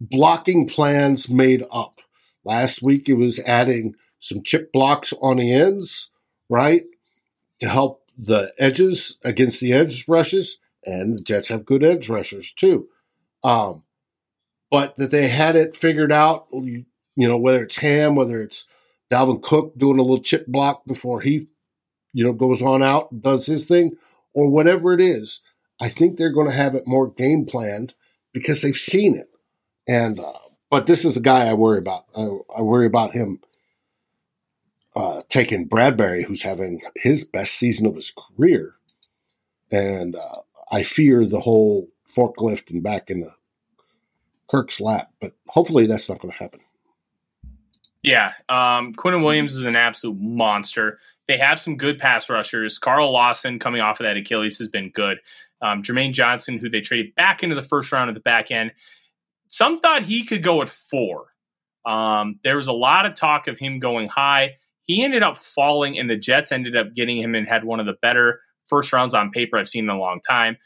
[0.00, 2.00] blocking plans made up.
[2.44, 6.10] Last week it was adding some chip blocks on the ends,
[6.48, 6.82] right,
[7.62, 12.52] to help the edges against the edge rushes and the Jets have good edge rushers
[12.52, 12.88] too.
[13.44, 13.84] Um,
[14.68, 16.84] but that they had it figured out, you,
[17.16, 18.66] know, whether it's Ham, whether it's
[19.12, 21.46] Dalvin Cook doing a little chip block before he,
[22.12, 23.92] you know, goes on out and does his thing,
[24.34, 25.40] or whatever it is.
[25.80, 27.94] I think they're going to have it more game planned
[28.32, 29.30] because they've seen it.
[29.86, 30.32] And uh,
[30.68, 32.06] but this is a guy I worry about.
[32.16, 32.22] I,
[32.56, 33.40] I worry about him
[34.94, 38.74] uh, taking Bradbury, who's having his best season of his career,
[39.70, 43.34] and uh, I fear the whole forklift and back in the
[44.48, 46.60] Kirk's lap, but hopefully that's not going to happen.
[48.02, 50.98] Yeah, um, Quinnen Williams is an absolute monster.
[51.28, 52.78] They have some good pass rushers.
[52.78, 55.18] Carl Lawson coming off of that Achilles has been good.
[55.62, 58.72] Um, Jermaine Johnson, who they traded back into the first round of the back end,
[59.46, 61.26] some thought he could go at four.
[61.86, 64.56] Um, there was a lot of talk of him going high.
[64.84, 67.86] He ended up falling, and the Jets ended up getting him and had one of
[67.86, 70.56] the better first rounds on paper I've seen in a long time.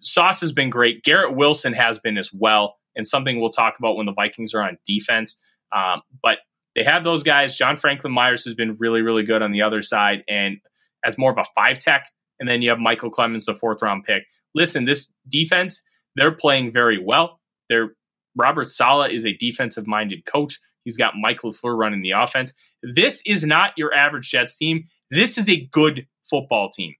[0.00, 1.04] Sauce has been great.
[1.04, 4.62] Garrett Wilson has been as well, and something we'll talk about when the Vikings are
[4.62, 5.38] on defense.
[5.74, 6.38] Um, but
[6.74, 7.56] they have those guys.
[7.56, 10.58] John Franklin Myers has been really, really good on the other side, and
[11.04, 12.08] as more of a five tech.
[12.40, 14.24] And then you have Micheal Clemons, the fourth round pick.
[14.54, 15.82] Listen, this defense,
[16.16, 17.40] they're playing very well.
[17.68, 17.94] They're
[18.36, 20.58] Robert Saleh is a defensive minded coach.
[20.84, 22.54] He's got Mike LaFleur running the offense.
[22.82, 24.88] This is not your average Jets team.
[25.10, 26.94] This is a good football team.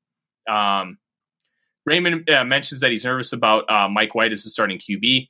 [0.48, 0.98] Um,
[1.84, 5.28] Raymond uh, mentions that he's nervous about uh, Mike White as the starting QB.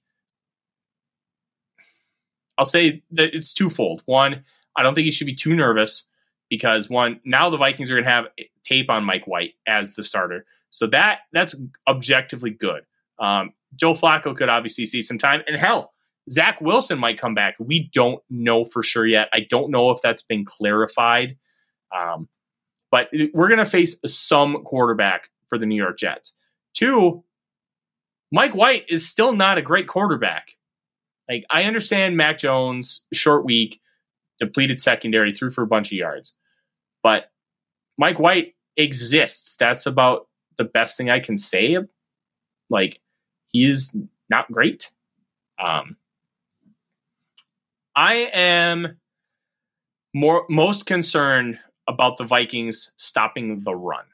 [2.58, 4.02] I'll say that it's twofold.
[4.04, 4.44] One,
[4.76, 6.06] I don't think he should be too nervous
[6.50, 8.26] because one, now the Vikings are going to have
[8.64, 11.54] tape on Mike White as the starter, so that that's
[11.88, 12.82] objectively good.
[13.18, 15.94] Um, Joe Flacco could obviously see some time, and hell,
[16.30, 17.56] Zach Wilson might come back.
[17.58, 19.28] We don't know for sure yet.
[19.32, 21.36] I don't know if that's been clarified.
[21.94, 22.28] Um,
[22.90, 26.36] but we're going to face some quarterback for the New York Jets.
[26.74, 27.24] Two,
[28.30, 30.52] Mike White is still not a great quarterback.
[31.28, 33.80] Like I understand Mac Jones, short week,
[34.38, 36.34] depleted secondary, threw for a bunch of yards.
[37.02, 37.30] But
[37.98, 39.56] Mike White exists.
[39.56, 41.76] That's about the best thing I can say.
[42.70, 43.00] Like
[43.52, 43.94] he's
[44.28, 44.90] not great.
[45.62, 45.96] Um,
[47.94, 48.98] I am
[50.14, 54.04] more most concerned about the Vikings stopping the run.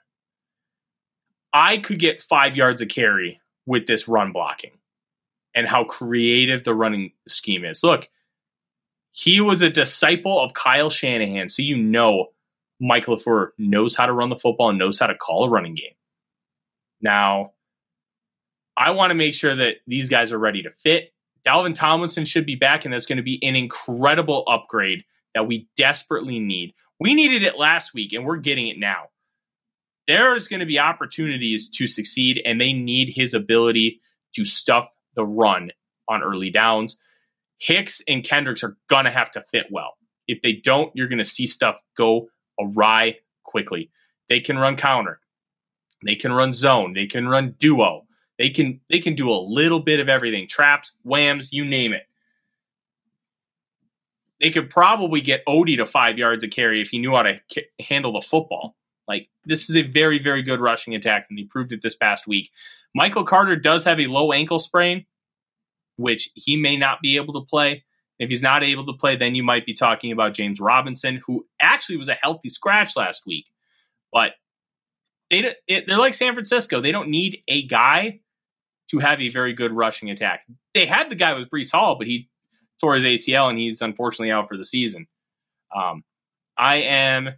[1.52, 4.72] I could get five yards of carry with this run blocking
[5.54, 7.82] and how creative the running scheme is.
[7.82, 8.08] Look,
[9.12, 12.28] he was a disciple of Kyle Shanahan, so you know
[12.80, 15.74] Mike LaFleur knows how to run the football and knows how to call a running
[15.74, 15.94] game.
[17.00, 17.52] Now,
[18.76, 21.12] I want to make sure that these guys are ready to fit.
[21.46, 25.68] Dalvin Tomlinson should be back, and that's going to be an incredible upgrade that we
[25.76, 26.74] desperately need.
[27.00, 29.04] We needed it last week, and we're getting it now.
[30.06, 34.00] There's going to be opportunities to succeed, and they need his ability
[34.34, 35.70] to stuff the run
[36.08, 36.98] on early downs.
[37.58, 39.94] Hicks and Kendricks are going to have to fit well.
[40.26, 42.28] If they don't, you're going to see stuff go
[42.60, 43.90] awry quickly.
[44.28, 45.20] They can run counter.
[46.04, 46.92] They can run zone.
[46.94, 48.06] They can run duo.
[48.38, 50.46] They can they can do a little bit of everything.
[50.48, 52.02] Traps, whams, you name it
[54.40, 57.40] they could probably get Odie to five yards of carry if he knew how to
[57.80, 58.76] handle the football.
[59.06, 62.26] Like this is a very, very good rushing attack, and he proved it this past
[62.26, 62.50] week.
[62.94, 65.06] Michael Carter does have a low ankle sprain,
[65.96, 67.84] which he may not be able to play.
[68.18, 71.46] If he's not able to play, then you might be talking about James Robinson, who
[71.60, 73.46] actually was a healthy scratch last week.
[74.12, 74.32] But
[75.30, 78.20] they they're like San Francisco; they don't need a guy
[78.90, 80.46] to have a very good rushing attack.
[80.74, 82.28] They had the guy with Breece Hall, but he
[82.80, 85.06] tore his ACL and he's unfortunately out for the season.
[85.74, 86.04] Um,
[86.56, 87.30] I am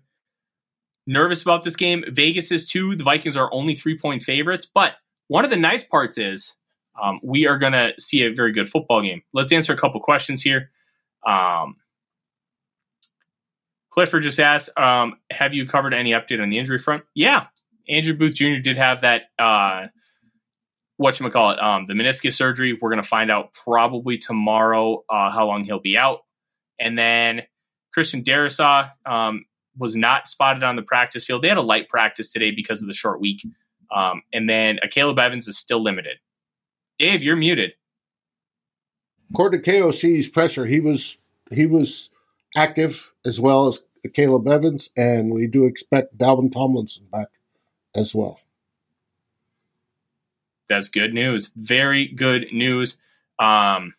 [1.06, 2.04] nervous about this game.
[2.08, 2.94] Vegas is too.
[2.94, 4.94] The Vikings are only three point favorites, but
[5.28, 6.56] one of the nice parts is
[7.00, 9.22] um, we are going to see a very good football game.
[9.32, 10.70] Let's answer a couple questions here.
[11.26, 11.76] Um,
[13.90, 17.46] Clifford just asked, um, "Have you covered any update on the injury front?" Yeah,
[17.88, 18.58] Andrew Booth Jr.
[18.62, 19.88] did have that uh,
[21.00, 22.78] what you call it, um, the meniscus surgery.
[22.78, 26.18] We're going to find out probably tomorrow uh, how long he'll be out,
[26.78, 27.40] and then
[27.94, 29.46] Christian Darrisaw um,
[29.78, 31.40] was not spotted on the practice field.
[31.40, 33.40] They had a light practice today because of the short week,
[33.90, 36.18] um, and then Caleb Evans is still limited.
[36.98, 37.70] Dave, you're muted.
[39.30, 41.16] According to KOC's presser, he was
[41.50, 42.10] he was
[42.54, 47.28] active as well as Caleb Evans, and we do expect Dalvin Tomlinson back
[47.94, 48.38] as well
[50.70, 51.52] that's good news.
[51.54, 52.96] Very good news.
[53.38, 53.92] Um,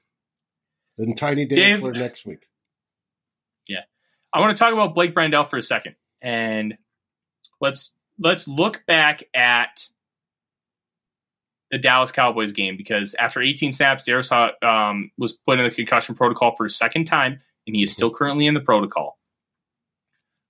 [0.98, 2.48] then Tiny Dantzler next week.
[3.68, 3.82] Yeah,
[4.34, 6.78] I want to talk about Blake Brandel for a second, and
[7.60, 9.88] let's let's look back at
[11.70, 16.16] the Dallas Cowboys game because after 18 snaps, Darrisaw um, was put in the concussion
[16.16, 19.18] protocol for a second time, and he is still currently in the protocol.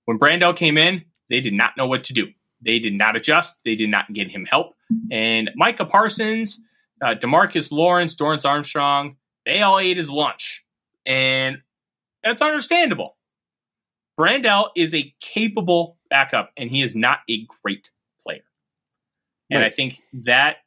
[0.04, 2.28] When Brandel came in, they did not know what to do.
[2.64, 3.60] They did not adjust.
[3.64, 4.74] They did not get him help.
[5.10, 6.62] And Micah Parsons,
[7.02, 10.64] uh, Demarcus Lawrence, Dorance Armstrong, they all ate his lunch.
[11.04, 11.58] And
[12.22, 13.16] that's understandable.
[14.18, 17.90] Brandel is a capable backup, and he is not a great
[18.22, 18.42] player.
[19.50, 19.72] And right.
[19.72, 20.58] I think that,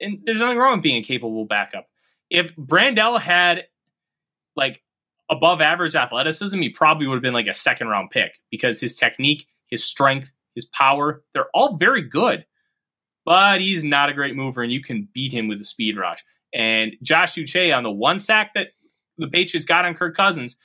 [0.00, 1.86] and there's nothing wrong with being a capable backup.
[2.30, 3.66] If Brandel had
[4.56, 4.82] like
[5.30, 8.96] above average athleticism, he probably would have been like a second round pick because his
[8.96, 12.44] technique, his strength, his power, they're all very good.
[13.24, 16.24] But he's not a great mover, and you can beat him with a speed rush.
[16.52, 18.68] And Josh Uche on the one sack that
[19.18, 20.56] the Patriots got on Kirk Cousins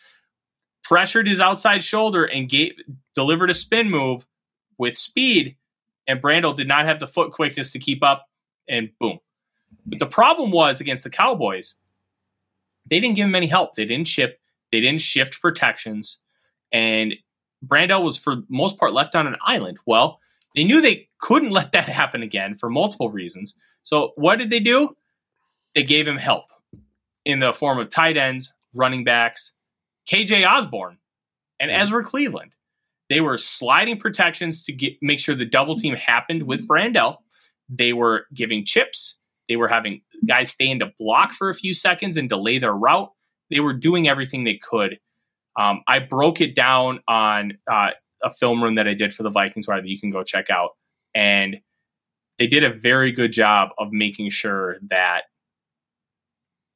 [0.84, 2.74] pressured his outside shoulder and gave,
[3.16, 4.26] delivered a spin move
[4.78, 5.58] with speed,
[6.08, 8.28] and Brandel did not have the foot quickness to keep up,
[8.68, 9.20] and boom.
[9.86, 11.76] But the problem was against the Cowboys,
[12.90, 13.76] they didn't give him any help.
[13.76, 14.40] They didn't chip,
[14.72, 16.20] they didn't shift protections,
[16.72, 17.16] and
[17.66, 19.78] Brandel was for most part left on an island.
[19.86, 20.20] Well,
[20.56, 23.56] they knew they couldn't let that happen again for multiple reasons.
[23.84, 24.96] So what did they do?
[25.74, 26.46] They gave him help
[27.24, 29.54] in the form of tight ends, running backs,
[30.10, 30.98] KJ Osborne,
[31.60, 32.52] and Ezra Cleveland.
[33.10, 37.18] They were sliding protections to get make sure the double team happened with Brandel.
[37.70, 39.18] they were giving chips.
[39.48, 42.74] They were having guys stay in to block for a few seconds and delay their
[42.74, 43.12] route.
[43.50, 45.00] They were doing everything they could.
[45.60, 47.90] Um, I broke it down on uh,
[48.24, 50.72] a film room that I did for the Vikings, where you can go check out,
[51.14, 51.58] and
[52.38, 55.24] they did a very good job of making sure that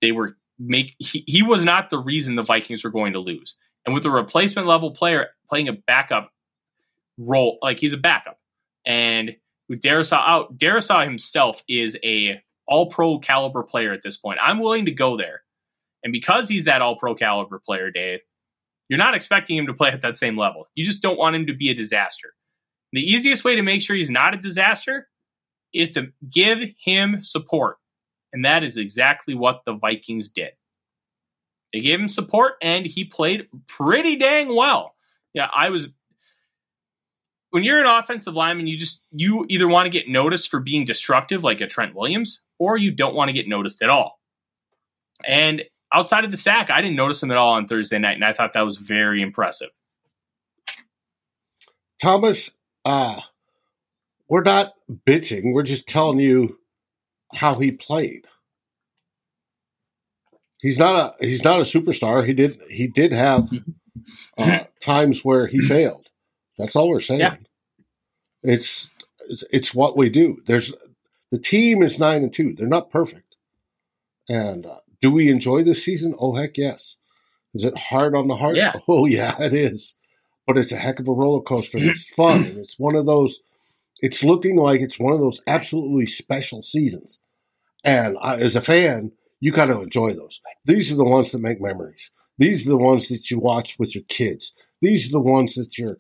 [0.02, 0.96] they were make.
[1.00, 4.12] He, he was not the reason the Vikings were going to lose, and with a
[4.12, 6.32] replacement level player playing a backup
[7.18, 8.40] role, like he's a backup,
[8.86, 9.36] and
[9.70, 14.40] with Darrisaw out, Darrisaw himself is a all pro caliber player at this point.
[14.42, 15.42] I'm willing to go there.
[16.04, 18.20] And because he's that all pro caliber player, Dave,
[18.90, 20.68] you're not expecting him to play at that same level.
[20.76, 22.34] You just don't want him to be a disaster.
[22.92, 25.08] The easiest way to make sure he's not a disaster
[25.74, 27.78] is to give him support.
[28.32, 30.52] And that is exactly what the Vikings did.
[31.74, 34.96] They gave him support and he played pretty dang well.
[35.34, 35.90] Yeah, I was
[37.50, 40.86] when you're an offensive lineman, you just you either want to get noticed for being
[40.86, 44.20] destructive like a Trent Williams, or you don't want to get noticed at all.
[45.26, 45.64] And
[45.96, 48.34] outside of the sack, I didn't notice him at all on Thursday night, and I
[48.34, 49.70] thought that was very impressive.
[52.02, 52.52] Thomas,
[52.84, 53.22] uh,
[54.28, 54.74] we're not
[55.08, 55.54] bitching.
[55.54, 56.60] We're just telling you
[57.34, 58.28] how he played.
[60.60, 62.26] He's not a he's not a superstar.
[62.26, 63.50] He did he did have
[64.38, 66.08] uh, times where he failed.
[66.58, 67.22] That's all we're saying.
[67.22, 67.36] Yeah.
[68.44, 68.90] It's,
[69.30, 70.38] it's it's what we do.
[70.48, 70.74] There's
[71.32, 72.54] the team is nine and two.
[72.54, 73.36] They're not perfect.
[74.28, 76.16] And uh, do we enjoy this season?
[76.20, 76.96] Oh heck yes.
[77.54, 78.58] Is it hard on the heart?
[78.58, 78.74] Yeah.
[78.88, 79.98] Oh yeah, it is.
[80.48, 81.80] But it's a heck of a roller coaster.
[81.82, 83.40] It's fun, and it's one of those.
[84.02, 87.22] It's looking like it's one of those absolutely special seasons.
[87.84, 90.42] And I, as a fan, you got to enjoy those.
[90.66, 92.12] These are the ones that make memories.
[92.38, 94.54] These are the ones that you watch with your kids.
[94.82, 95.98] These are the ones that you're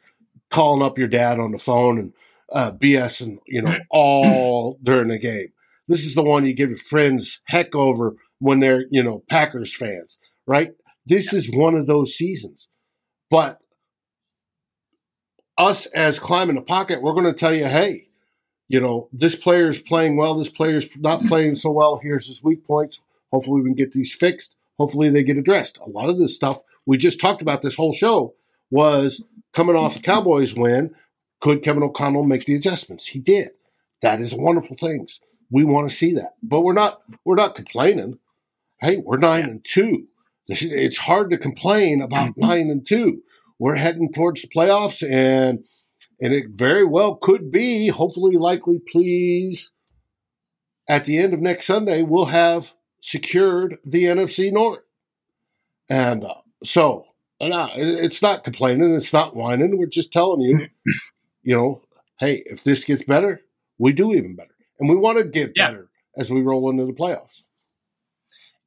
[0.51, 2.13] calling up your dad on the phone and
[2.51, 5.53] uh, BSing, you know, all during the game.
[5.87, 8.15] This is the one you give your friends heck over
[8.45, 10.75] when they're, you know, Packers fans, right?
[11.03, 12.69] This is one of those seasons.
[13.31, 13.59] But
[15.57, 18.09] us as climbing the pocket, we're going to tell you, hey,
[18.67, 21.27] you know, this player is playing well, this player's not mm-hmm.
[21.27, 21.99] playing so well.
[22.03, 23.01] Here's his weak points.
[23.31, 24.55] Hopefully, we can get these fixed.
[24.77, 25.79] Hopefully, they get addressed.
[25.79, 28.35] A lot of this stuff we just talked about this whole show
[28.69, 29.23] was
[29.53, 30.93] coming off the Cowboys win,
[31.39, 33.07] could Kevin O'Connell make the adjustments?
[33.07, 33.49] He did.
[34.03, 35.19] That is wonderful things.
[35.49, 37.01] We want to see that, but we're not.
[37.23, 38.19] We're not complaining.
[38.81, 40.07] Hey, we're nine and two.
[40.47, 42.41] It's hard to complain about mm-hmm.
[42.41, 43.23] nine and two.
[43.57, 45.65] We're heading towards the playoffs, and
[46.21, 47.87] and it very well could be.
[47.87, 49.71] Hopefully, likely, please.
[50.87, 54.81] At the end of next Sunday, we'll have secured the NFC North,
[55.89, 57.07] and uh, so
[57.41, 58.93] no, it's not complaining.
[58.93, 59.77] It's not whining.
[59.77, 60.67] We're just telling you,
[61.43, 61.81] you know,
[62.19, 63.41] hey, if this gets better,
[63.77, 65.71] we do even better, and we want to get yeah.
[65.71, 67.43] better as we roll into the playoffs.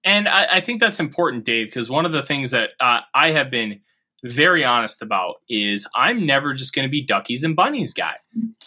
[0.05, 3.33] And I, I think that's important, Dave, because one of the things that uh, I
[3.33, 3.81] have been
[4.25, 8.15] very honest about is I'm never just going to be duckies and bunnies guy.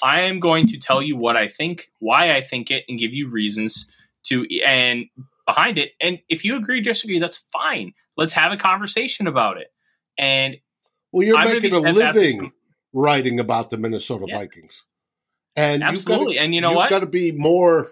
[0.02, 3.14] I am going to tell you what I think, why I think it, and give
[3.14, 3.90] you reasons
[4.24, 5.06] to and
[5.46, 5.92] behind it.
[6.00, 7.94] And if you agree, disagree, that's fine.
[8.18, 9.68] Let's have a conversation about it.
[10.18, 10.58] And
[11.12, 12.52] well, you're I'm making a living
[12.94, 14.38] writing about the Minnesota yeah.
[14.38, 14.86] Vikings,
[15.56, 16.36] and absolutely.
[16.36, 16.90] Gotta, and you know what?
[16.90, 17.92] Got to be more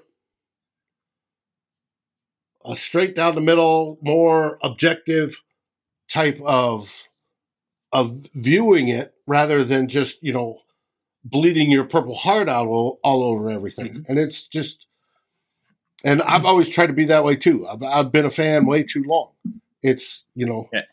[2.65, 5.41] a straight down the middle, more objective
[6.09, 7.07] type of
[7.91, 10.61] of viewing it rather than just you know
[11.23, 13.87] bleeding your purple heart out all, all over everything.
[13.87, 14.01] Mm-hmm.
[14.07, 14.87] And it's just,
[16.03, 17.67] and I've always tried to be that way too.
[17.67, 19.31] I've, I've been a fan way too long.
[19.81, 20.69] It's you know.
[20.71, 20.83] Yeah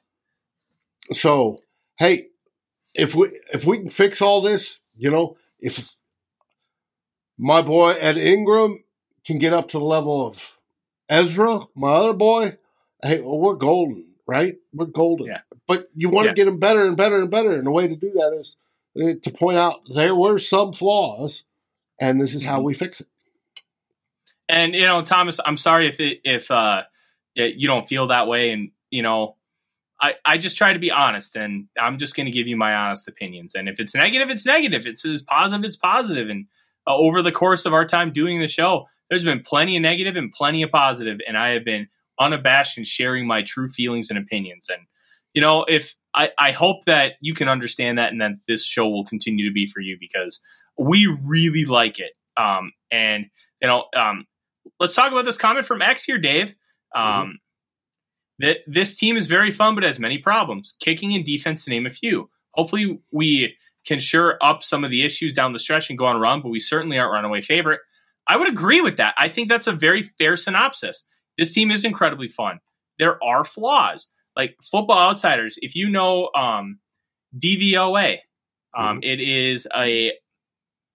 [1.13, 1.59] so
[1.99, 2.29] hey,
[2.95, 5.91] if we if we can fix all this, you know, if
[7.39, 8.83] my boy Ed Ingram
[9.25, 10.56] can get up to the level of
[11.09, 12.57] Ezra, my other boy,
[13.03, 14.57] hey, well, we're golden, right?
[14.73, 15.27] We're golden.
[15.29, 15.41] Yeah.
[15.67, 17.97] But you want to get them better and better and better, and the way to
[17.97, 18.57] do that is
[19.01, 21.45] eh, to point out there were some flaws,
[22.01, 22.67] and this is how mm-hmm.
[22.67, 23.09] we fix it.
[24.49, 26.83] And you know, Thomas, I'm sorry if it, if uh,
[27.35, 29.37] you don't feel that way, and you know,
[30.01, 32.75] I, I just try to be honest and I'm just going to give you my
[32.75, 33.55] honest opinions.
[33.55, 34.87] And if it's negative, it's negative.
[34.87, 36.29] If it's positive, it's positive.
[36.29, 36.47] And
[36.87, 40.17] uh, over the course of our time doing the show, there's been plenty of negative
[40.17, 41.89] and plenty of positive, and I have been
[42.19, 44.69] unabashed in sharing my true feelings and opinions.
[44.69, 44.83] And
[45.35, 48.89] you know, if I, I hope that you can understand that, and that this show
[48.89, 50.41] will continue to be for you because
[50.79, 52.13] we really like it.
[52.37, 53.27] Um, and
[53.63, 54.27] you know, um,
[54.81, 56.55] let's talk about this comment from X here, Dave.
[56.95, 57.31] Um, mm-hmm
[58.39, 61.87] that this team is very fun but has many problems, kicking and defense to name
[61.87, 62.29] a few.
[62.53, 66.17] Hopefully, we can sure up some of the issues down the stretch and go on
[66.17, 67.81] a run, but we certainly aren't runaway favorite.
[68.29, 69.15] I would agree with that.
[69.19, 71.07] I think that's a very fair synopsis.
[71.39, 72.61] This team is incredibly fun.
[72.99, 74.09] There are flaws.
[74.37, 76.79] Like Football Outsiders, if you know um,
[77.39, 78.19] DVOA,
[78.77, 79.03] um, mm-hmm.
[79.03, 80.13] it is a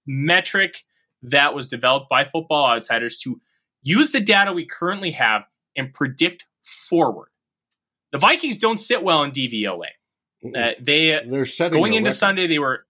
[0.05, 0.84] metric
[1.23, 3.41] that was developed by Football Outsiders to
[3.84, 5.43] use the data we currently have
[5.75, 7.29] and predict forward.
[8.11, 9.86] The Vikings don't sit well in DVOA.
[10.43, 12.17] Uh, they they're setting going into record.
[12.17, 12.47] Sunday.
[12.47, 12.86] They were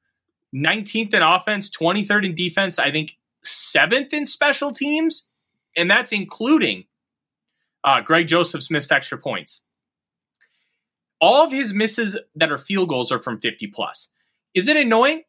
[0.55, 2.79] 19th in offense, 23rd in defense.
[2.79, 5.27] I think seventh in special teams,
[5.75, 6.85] and that's including
[7.83, 9.61] uh, Greg Joseph's missed extra points.
[11.19, 14.11] All of his misses that are field goals are from 50 plus.
[14.53, 15.23] Is it annoying?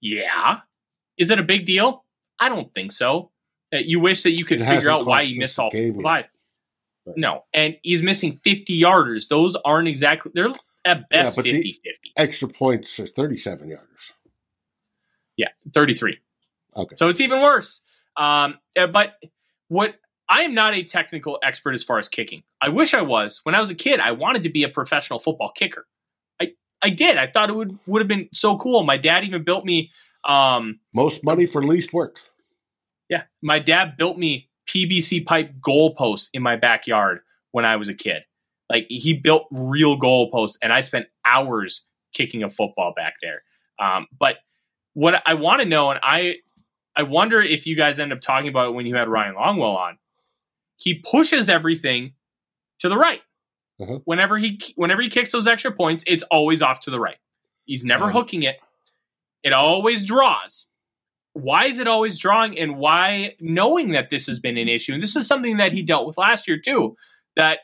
[0.00, 0.58] Yeah.
[1.16, 2.04] Is it a big deal?
[2.40, 3.30] I don't think so.
[3.72, 5.94] Uh, you wish that you could figure out why he missed all five.
[5.96, 6.26] Right.
[7.16, 9.28] No, and he's missing 50 yarders.
[9.28, 10.50] Those aren't exactly, they're
[10.84, 12.12] at best yeah, 50 50.
[12.16, 14.12] Extra points are 37 yarders.
[15.36, 16.18] Yeah, 33.
[16.76, 16.96] Okay.
[16.98, 17.80] So it's even worse.
[18.16, 19.14] Um, uh, but
[19.68, 19.94] what
[20.28, 22.42] I am not a technical expert as far as kicking.
[22.60, 23.40] I wish I was.
[23.42, 25.86] When I was a kid, I wanted to be a professional football kicker.
[26.40, 26.52] I
[26.82, 27.18] I did.
[27.18, 28.82] I thought it would would have been so cool.
[28.82, 29.90] My dad even built me
[30.24, 32.16] um, most money for least work.
[33.08, 37.20] Yeah, my dad built me PVC pipe goalposts in my backyard
[37.50, 38.22] when I was a kid.
[38.70, 43.42] Like he built real goalposts, and I spent hours kicking a football back there.
[43.78, 44.36] Um, but
[44.94, 46.36] what I want to know, and I
[46.94, 49.76] I wonder if you guys end up talking about it when you had Ryan Longwell
[49.76, 49.98] on.
[50.76, 52.12] He pushes everything
[52.80, 53.20] to the right.
[53.80, 54.00] Uh-huh.
[54.04, 57.16] Whenever he whenever he kicks those extra points, it's always off to the right.
[57.64, 58.20] He's never uh-huh.
[58.20, 58.60] hooking it.
[59.42, 60.68] It always draws.
[61.34, 62.58] Why is it always drawing?
[62.58, 65.82] And why, knowing that this has been an issue, and this is something that he
[65.82, 66.96] dealt with last year too,
[67.36, 67.60] that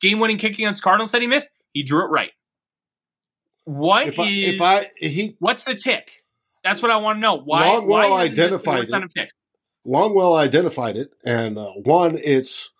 [0.00, 2.30] game winning kick against Cardinals that he missed, he drew it right.
[3.64, 6.19] What if I, is, if I he what's the tick?
[6.62, 7.36] That's what I want to know.
[7.36, 9.32] Why Longwell why identified it.
[9.86, 12.70] Longwell identified it, and uh, one, it's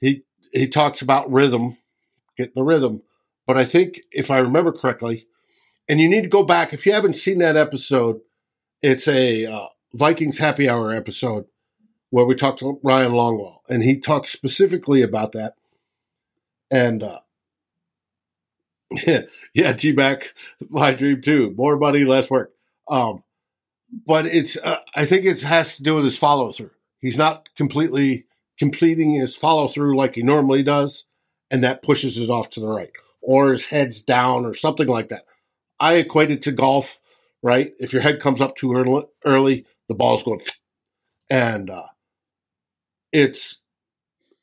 [0.00, 0.22] he
[0.52, 1.78] he talks about rhythm,
[2.36, 3.02] getting the rhythm.
[3.46, 5.26] But I think if I remember correctly,
[5.88, 8.20] and you need to go back if you haven't seen that episode,
[8.82, 11.46] it's a uh, Vikings happy hour episode
[12.10, 15.54] where we talked to Ryan Longwell, and he talks specifically about that.
[16.70, 17.20] And uh,
[19.06, 19.22] yeah,
[19.52, 20.34] yeah, G back,
[20.68, 21.54] my dream too.
[21.56, 22.53] More money, less work.
[22.88, 23.22] Um,
[24.06, 26.70] but it's uh, I think it has to do with his follow through.
[27.00, 28.26] He's not completely
[28.58, 31.06] completing his follow through like he normally does,
[31.50, 35.08] and that pushes it off to the right, or his head's down, or something like
[35.08, 35.24] that.
[35.78, 37.00] I equate it to golf,
[37.42, 37.72] right?
[37.78, 38.72] If your head comes up too
[39.24, 40.40] early, the ball's going,
[41.30, 41.88] and uh,
[43.12, 43.62] it's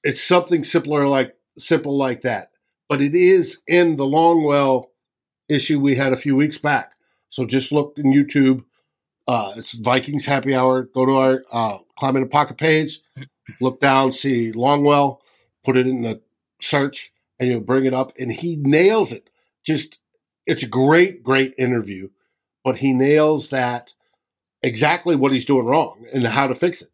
[0.03, 2.51] it's something simpler like simple like that.
[2.89, 4.87] But it is in the Longwell
[5.47, 6.93] issue we had a few weeks back.
[7.31, 8.65] So just look in YouTube.
[9.25, 10.83] Uh, it's Vikings Happy Hour.
[10.83, 12.99] Go to our uh, Climb in a Pocket page,
[13.61, 15.19] look down, see Longwell,
[15.63, 16.21] put it in the
[16.61, 18.11] search, and you'll bring it up.
[18.19, 19.29] And he nails it.
[19.63, 20.01] Just,
[20.45, 22.09] it's a great, great interview,
[22.65, 23.93] but he nails that
[24.61, 26.89] exactly what he's doing wrong and how to fix it.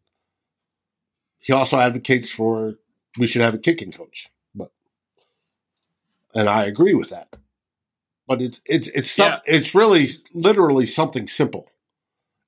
[1.40, 2.76] He also advocates for
[3.18, 4.70] we should have a kicking coach, but
[6.32, 7.34] and I agree with that
[8.28, 9.38] but it's it's it's some, yeah.
[9.46, 11.70] it's really literally something simple.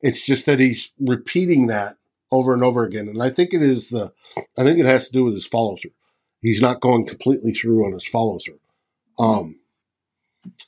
[0.02, 1.96] It's just that he's repeating that
[2.30, 4.12] over and over again, and I think it is the
[4.56, 5.92] I think it has to do with his follow through.
[6.42, 8.60] He's not going completely through on his follow through,
[9.18, 9.58] um,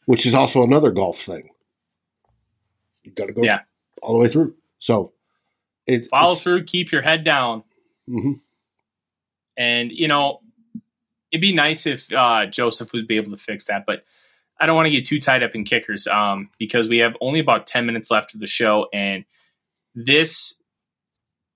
[0.07, 1.51] which is also another golf thing.
[3.05, 3.61] You got to go yeah.
[4.03, 4.55] all the way through.
[4.79, 5.13] So
[5.87, 7.65] it's follow it's, through, keep your head down,
[8.09, 8.33] mm-hmm.
[9.59, 10.41] and you know
[11.31, 14.05] it'd be nice if uh, Joseph would be able to fix that, but
[14.63, 17.41] I don't want to get too tied up in kickers um, because we have only
[17.41, 18.87] about 10 minutes left of the show.
[18.95, 19.25] And
[19.93, 20.63] this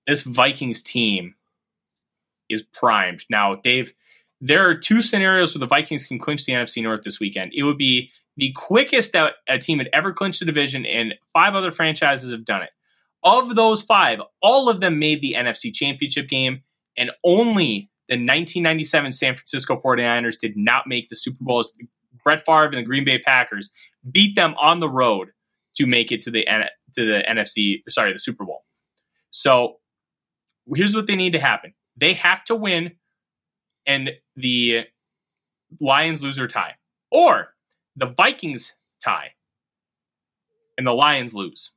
[0.05, 1.35] this Vikings team
[2.49, 3.23] is primed.
[3.29, 3.93] Now, Dave,
[4.41, 7.53] there are two scenarios where the Vikings can clinch the NFC North this weekend.
[7.55, 11.55] It would be the quickest that a team had ever clinched the division, and five
[11.55, 12.69] other franchises have done it.
[13.23, 16.61] Of those five, all of them made the NFC Championship game,
[16.97, 21.71] and only the 1997 San Francisco 49ers did not make the Super Bowl as
[22.27, 23.71] Brett Favre and the Green Bay Packers
[24.11, 25.29] beat them on the road
[25.77, 28.65] to make it to the to the NFC, sorry, the Super Bowl.
[29.31, 29.77] So
[30.75, 32.97] here's what they need to happen: they have to win,
[33.85, 34.87] and the
[35.79, 36.75] Lions lose or tie,
[37.11, 37.53] or
[37.95, 39.31] the Vikings tie,
[40.77, 41.71] and the Lions lose.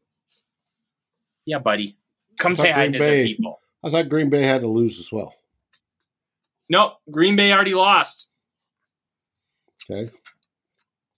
[1.47, 1.97] Yeah, buddy,
[2.41, 3.61] come say hi to the people.
[3.85, 5.33] I thought Green Bay had to lose as well.
[6.69, 8.27] No, Green Bay already lost.
[9.89, 10.11] Okay.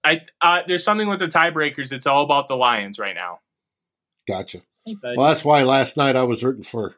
[0.04, 1.92] I uh, there's something with the tiebreakers.
[1.92, 3.40] It's all about the Lions right now.
[4.26, 4.62] Gotcha.
[4.84, 6.96] Hey, well, that's why last night I was rooting for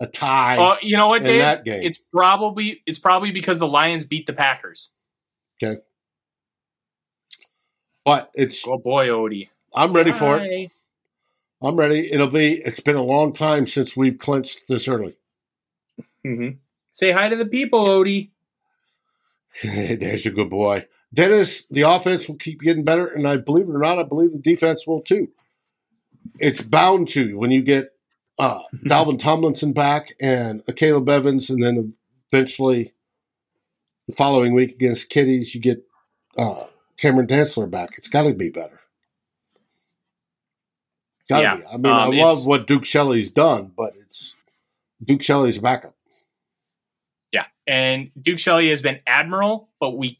[0.00, 0.56] a tie.
[0.58, 1.40] Oh, you know what, in Dave?
[1.40, 1.82] that game.
[1.82, 4.90] It's probably it's probably because the Lions beat the Packers.
[5.62, 5.80] Okay.
[8.04, 9.48] But it's Oh boy, Odie.
[9.74, 10.70] I'm ready for it.
[11.62, 12.12] I'm ready.
[12.12, 12.62] It'll be.
[12.62, 15.16] It's been a long time since we've clinched this early.
[16.24, 16.58] Mhm.
[16.92, 18.30] Say hi to the people, Odie.
[19.62, 21.66] There's your good boy, Dennis.
[21.68, 24.38] The offense will keep getting better, and I believe it or not, I believe the
[24.38, 25.28] defense will too.
[26.38, 27.90] It's bound to when you get
[28.38, 31.94] uh, Dalvin Tomlinson back and Akayleb Evans, and then
[32.32, 32.92] eventually
[34.08, 35.82] the following week against Kitties, you get
[36.36, 36.62] uh,
[36.96, 37.90] Cameron Dantzler back.
[37.96, 38.80] It's got to be better.
[41.28, 41.56] Got to Yeah.
[41.56, 41.64] be.
[41.66, 44.36] I mean, Um, I love what Duke Shelley's done, but it's
[45.04, 45.94] Duke Shelley's backup.
[47.32, 50.16] Yeah, and Duke Shelley has been admiral, but we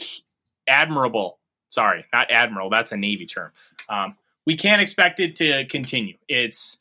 [0.69, 1.39] admirable.
[1.69, 2.71] Sorry, not admiral.
[2.71, 3.53] That's a Navy term.
[3.89, 6.17] Um, we can't expect it to continue.
[6.29, 6.79] It's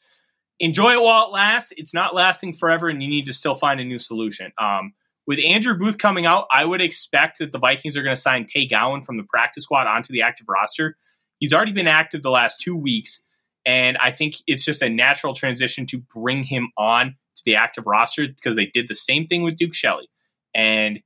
[0.60, 1.74] enjoy it while it lasts.
[1.76, 4.54] It's not lasting forever, and you need to still find a new solution.
[4.58, 4.94] Um,
[5.28, 8.46] with Andrew Booth coming out, I would expect that the Vikings are going to sign
[8.46, 10.98] Tay Gowan from the practice squad onto the active roster.
[11.40, 13.26] He's already been active the last two weeks,
[13.66, 17.86] and I think it's just a natural transition to bring him on to the active
[17.88, 20.10] roster because they did the same thing with Duke Shelley.
[20.54, 21.00] And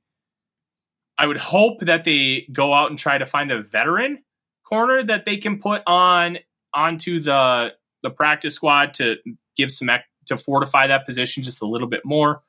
[1.20, 4.24] I would hope that they go out and try to find a veteran
[4.64, 6.38] corner that they can put on
[6.72, 9.16] onto the the practice squad to
[9.54, 9.90] give some
[10.28, 12.42] to fortify that position just a little bit more.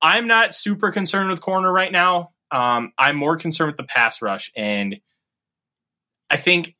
[0.00, 2.30] I'm not super concerned with corner right now.
[2.52, 5.00] Um, I'm more concerned with the pass rush, and
[6.30, 6.76] I think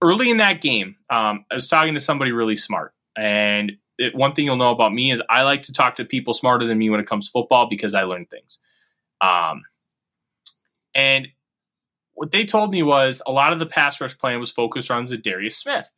[0.00, 4.34] early in that game, um, I was talking to somebody really smart, and it, one
[4.34, 6.90] thing you'll know about me is I like to talk to people smarter than me
[6.90, 8.60] when it comes to football because I learn things.
[9.20, 9.62] Um,
[10.94, 11.28] and
[12.14, 15.04] what they told me was a lot of the pass rush plan was focused on
[15.04, 15.90] Za'Darius Smith.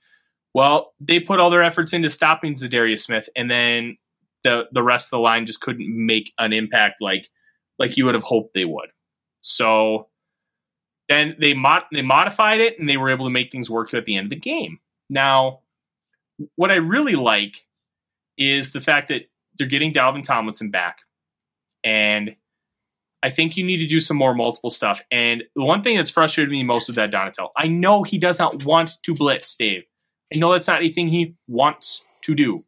[0.55, 3.99] Well, they put all their efforts into stopping Za'Darius Smith, and then
[4.45, 7.28] the the rest of the line just couldn't make an impact like
[7.78, 8.90] like you would have hoped they would.
[9.40, 10.09] So
[11.09, 14.05] then they mod they modified it, and they were able to make things work at
[14.05, 14.78] the end of the game.
[15.11, 15.61] Now,
[16.57, 17.66] what I really like
[18.38, 19.22] is the fact that
[19.59, 20.99] they're getting Dalvin Tomlinson back,
[21.82, 22.36] and
[23.25, 25.01] I think you need to do some more multiple stuff.
[25.11, 28.39] And the one thing that's frustrated me most with that Donatell, I know he does
[28.39, 29.85] not want to blitz, Dave.
[30.33, 32.64] I know that's not anything he wants to do.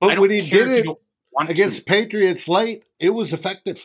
[0.00, 0.86] But when he did it
[1.48, 1.84] against to.
[1.84, 3.84] Patriots late, it was effective.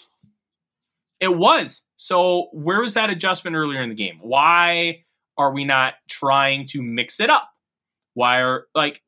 [1.19, 1.81] It was.
[1.95, 4.19] So where was that adjustment earlier in the game?
[4.21, 5.05] Why
[5.35, 7.49] are we not trying to mix it up?
[8.13, 9.01] Why are like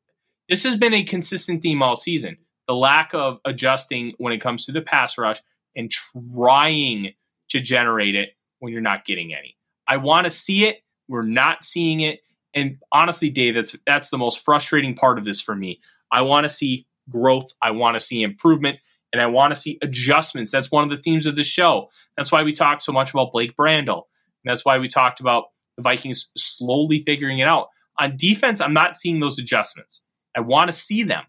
[0.47, 2.37] this has been a consistent theme all season.
[2.67, 5.39] The lack of adjusting when it comes to the pass rush
[5.79, 7.13] and trying
[7.47, 9.55] to generate it when you're not getting any.
[9.87, 10.81] I want to see it.
[11.07, 12.19] We're not seeing it.
[12.53, 15.79] And honestly, Dave, that's that's the most frustrating part of this for me.
[16.11, 17.53] I want to see growth.
[17.61, 18.79] I want to see improvement.
[19.13, 20.51] And I want to see adjustments.
[20.51, 21.87] That's one of the themes of the show.
[22.17, 24.03] That's why we talked so much about Blake Brandel.
[24.43, 25.45] And that's why we talked about
[25.77, 27.69] the Vikings slowly figuring it out.
[28.01, 30.03] On defense, I'm not seeing those adjustments.
[30.35, 31.23] I want to see them.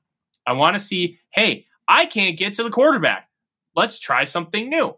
[0.47, 3.30] I want to see, hey, I can't get to the quarterback.
[3.75, 4.97] Let's try something new.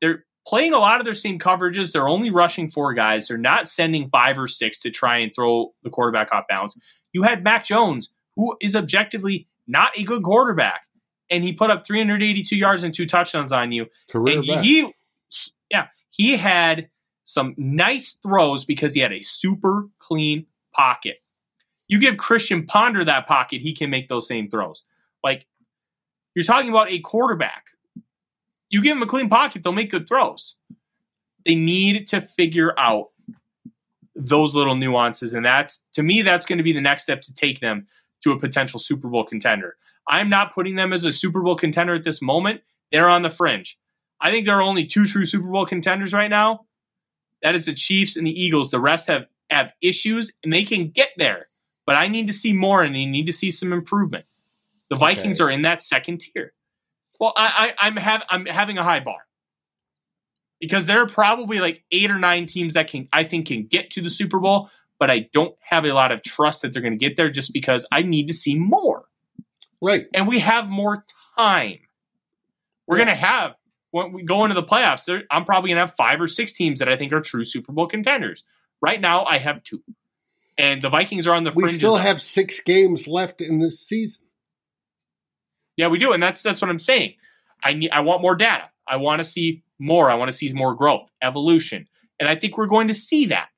[0.00, 1.92] They're playing a lot of their same coverages.
[1.92, 3.28] They're only rushing four guys.
[3.28, 6.78] They're not sending five or six to try and throw the quarterback off balance.
[7.12, 10.82] You had Mac Jones, who is objectively not a good quarterback,
[11.30, 14.64] and he put up 382 yards and two touchdowns on you Career and best.
[14.64, 14.92] he,
[15.70, 16.88] yeah, he had
[17.24, 21.16] some nice throws because he had a super clean pocket.
[21.88, 24.84] You give Christian Ponder that pocket, he can make those same throws.
[25.24, 25.46] Like
[26.34, 27.64] you're talking about a quarterback.
[28.76, 30.56] You give them a clean pocket, they'll make good throws.
[31.46, 33.06] They need to figure out
[34.14, 37.32] those little nuances, and that's to me, that's going to be the next step to
[37.32, 37.86] take them
[38.22, 39.76] to a potential Super Bowl contender.
[40.06, 42.60] I'm not putting them as a Super Bowl contender at this moment.
[42.92, 43.78] They're on the fringe.
[44.20, 46.66] I think there are only two true Super Bowl contenders right now.
[47.42, 48.70] That is the Chiefs and the Eagles.
[48.70, 51.48] The rest have have issues and they can get there.
[51.86, 54.26] But I need to see more and I need to see some improvement.
[54.90, 55.48] The Vikings Okay.
[55.48, 56.52] are in that second tier.
[57.20, 59.18] Well, I, I I'm have I'm having a high bar.
[60.60, 63.90] Because there are probably like eight or nine teams that can I think can get
[63.90, 66.98] to the Super Bowl, but I don't have a lot of trust that they're going
[66.98, 69.04] to get there just because I need to see more
[69.80, 70.06] right.
[70.14, 71.04] and we have more
[71.38, 71.78] time.
[72.86, 73.54] We're going to have
[73.90, 75.04] when we go into the playoffs.
[75.04, 77.44] There, I'm probably going to have five or six teams that I think are true
[77.44, 78.44] Super Bowl contenders.
[78.80, 79.82] Right now, I have two,
[80.58, 84.25] and the Vikings are on the We still have six games left in this season.
[85.76, 87.14] Yeah, we do, and that's that's what I'm saying.
[87.62, 88.70] I need, I want more data.
[88.88, 90.10] I want to see more.
[90.10, 91.86] I want to see more growth, evolution,
[92.18, 93.48] and I think we're going to see that,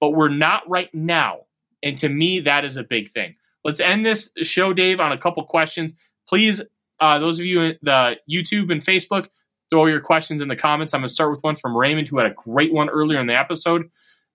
[0.00, 1.40] but we're not right now.
[1.82, 3.34] And to me, that is a big thing.
[3.64, 5.92] Let's end this show, Dave, on a couple questions.
[6.28, 6.62] please,
[7.00, 9.28] uh, those of you in the YouTube and Facebook,
[9.70, 10.94] throw your questions in the comments.
[10.94, 13.26] I'm going to start with one from Raymond, who had a great one earlier in
[13.26, 13.90] the episode.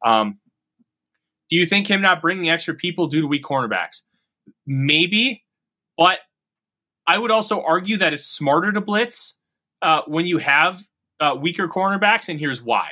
[0.05, 0.39] Um,
[1.49, 4.01] do you think him not bringing extra people due to weak cornerbacks?
[4.67, 5.43] Maybe,
[5.97, 6.19] but
[7.09, 9.33] I would also argue that it's smarter to blitz
[9.81, 10.79] uh, when you have
[11.19, 12.91] uh, weaker cornerbacks, and here's why: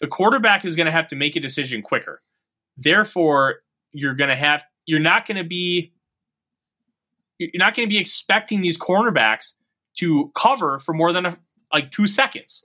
[0.00, 2.22] the quarterback is going to have to make a decision quicker.
[2.78, 3.56] Therefore,
[3.92, 5.92] you're going to have you're not going to be
[7.38, 9.52] you're not going to be expecting these cornerbacks
[9.98, 11.36] to cover for more than a,
[11.70, 12.64] like two seconds.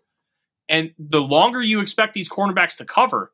[0.70, 3.34] And the longer you expect these cornerbacks to cover,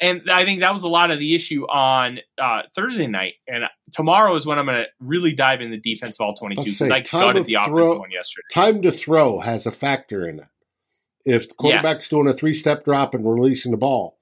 [0.00, 3.34] and I think that was a lot of the issue on uh, Thursday night.
[3.48, 6.62] And tomorrow is when I'm going to really dive into the defense of all 22
[6.62, 8.46] because I gutted the throw, offensive one yesterday.
[8.52, 10.48] Time to throw has a factor in it.
[11.24, 12.08] If the quarterback's yes.
[12.08, 14.18] doing a three step drop and releasing the ball,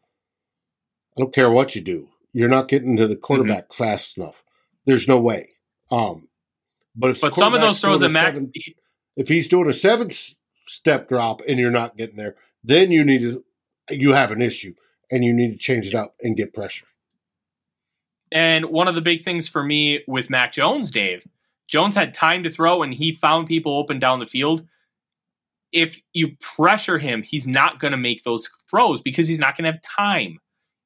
[1.16, 2.08] I don't care what you do.
[2.32, 3.82] You're not getting to the quarterback mm-hmm.
[3.82, 4.42] fast enough.
[4.86, 5.50] There's no way.
[5.90, 6.28] Um,
[6.96, 8.52] but but some of those throws that Mac, seven,
[9.16, 10.10] if he's doing a seven
[10.66, 13.44] step drop and you're not getting there, then you need to
[13.90, 14.74] you have an issue
[15.10, 16.86] and you need to change it up and get pressure.
[18.32, 21.26] And one of the big things for me with Mac Jones, Dave,
[21.68, 24.66] Jones had time to throw and he found people open down the field.
[25.72, 29.64] If you pressure him, he's not going to make those throws because he's not going
[29.64, 30.38] to have time.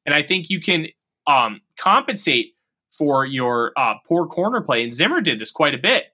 [0.06, 0.88] And I think you can
[1.26, 2.54] um, compensate
[2.90, 4.82] for your uh, poor corner play.
[4.82, 6.04] And Zimmer did this quite a bit.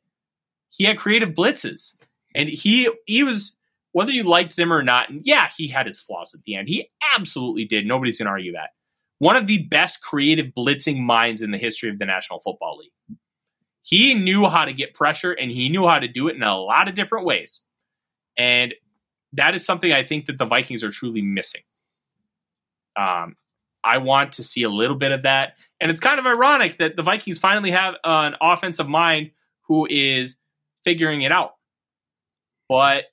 [0.71, 1.95] He had creative blitzes,
[2.35, 3.57] and he he was
[3.95, 5.09] whether you liked Zimmer or not.
[5.09, 6.67] And yeah, he had his flaws at the end.
[6.67, 7.87] He absolutely did.
[7.87, 8.71] Nobody's going to argue that.
[9.21, 13.19] One of the best creative blitzing minds in the history of the National Football League.
[13.83, 16.59] He knew how to get pressure, and he knew how to do it in a
[16.59, 17.61] lot of different ways.
[18.37, 18.75] And
[19.35, 21.63] that is something I think that the Vikings are truly missing.
[22.97, 23.37] Um,
[23.85, 25.57] I want to see a little bit of that.
[25.81, 29.31] And it's kind of ironic that the Vikings finally have an offensive mind
[29.69, 30.39] who is
[30.83, 31.53] figuring it out.
[32.69, 33.05] But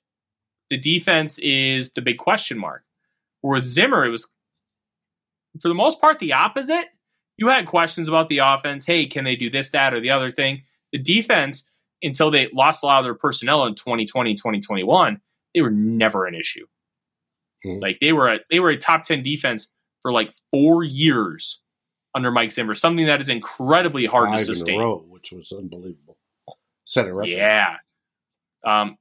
[0.72, 2.82] the defense is the big question mark.
[3.42, 4.32] Whereas Zimmer, it was
[5.60, 6.86] for the most part the opposite.
[7.36, 8.86] You had questions about the offense.
[8.86, 10.62] Hey, can they do this, that, or the other thing?
[10.90, 11.64] The defense,
[12.02, 15.20] until they lost a lot of their personnel in 2020, 2021,
[15.54, 16.64] they were never an issue.
[17.66, 17.82] Mm-hmm.
[17.82, 19.70] Like they were a they were a top 10 defense
[20.00, 21.60] for like four years
[22.14, 24.80] under Mike Zimmer, something that is incredibly hard Five to sustain.
[24.80, 26.16] Row, which was unbelievable.
[26.84, 27.28] Set it right.
[27.28, 27.76] Yeah.
[28.64, 28.96] Um,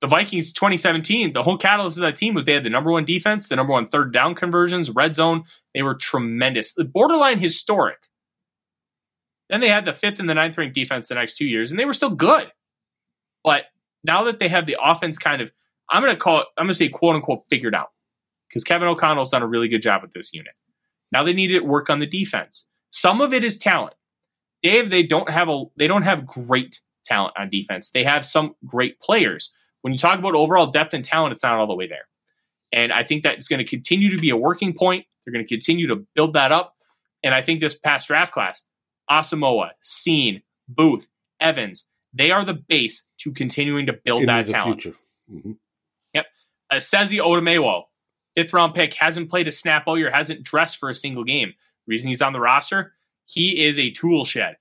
[0.00, 3.04] the Vikings 2017, the whole catalyst of that team was they had the number one
[3.04, 5.44] defense, the number one third down conversions, red zone.
[5.74, 7.98] They were tremendous, borderline historic.
[9.48, 11.78] Then they had the fifth and the ninth ranked defense the next two years, and
[11.78, 12.50] they were still good.
[13.44, 13.64] But
[14.04, 15.50] now that they have the offense kind of,
[15.88, 17.88] I'm going to call it, I'm going to say quote unquote figured out
[18.48, 20.52] because Kevin O'Connell's done a really good job with this unit.
[21.12, 22.66] Now they need to work on the defense.
[22.90, 23.94] Some of it is talent.
[24.62, 27.90] Dave, they don't have a they don't have great talent on defense.
[27.90, 29.52] They have some great players.
[29.86, 32.08] When you talk about overall depth and talent, it's not all the way there.
[32.72, 35.06] And I think that's going to continue to be a working point.
[35.24, 36.74] They're going to continue to build that up.
[37.22, 38.64] And I think this past draft class,
[39.08, 41.06] Asamoah, Cine, Booth,
[41.38, 44.86] Evans, they are the base to continuing to build Into that talent.
[45.32, 45.52] Mm-hmm.
[46.14, 46.26] Yep.
[46.68, 47.84] Uh, Sezi Otomewo,
[48.34, 51.54] fifth round pick, hasn't played a snap all year, hasn't dressed for a single game.
[51.86, 54.56] reason he's on the roster, he is a tool shed.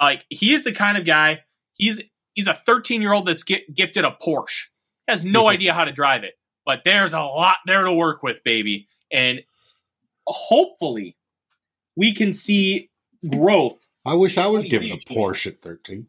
[0.00, 1.40] Like he is the kind of guy.
[1.74, 2.00] He's
[2.34, 4.66] he's a 13 year old that's get, gifted a Porsche.
[5.08, 5.48] Has no mm-hmm.
[5.48, 8.86] idea how to drive it, but there's a lot there to work with, baby.
[9.12, 9.40] And
[10.26, 11.16] hopefully,
[11.96, 12.90] we can see
[13.28, 13.78] growth.
[14.04, 16.06] I wish I was given a Porsche at 13.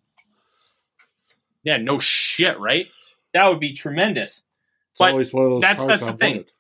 [1.63, 2.87] Yeah, no shit, right?
[3.33, 4.43] That would be tremendous.
[4.91, 5.61] It's but always one of those.
[5.61, 6.35] That's that's the thing.
[6.37, 6.51] Wanted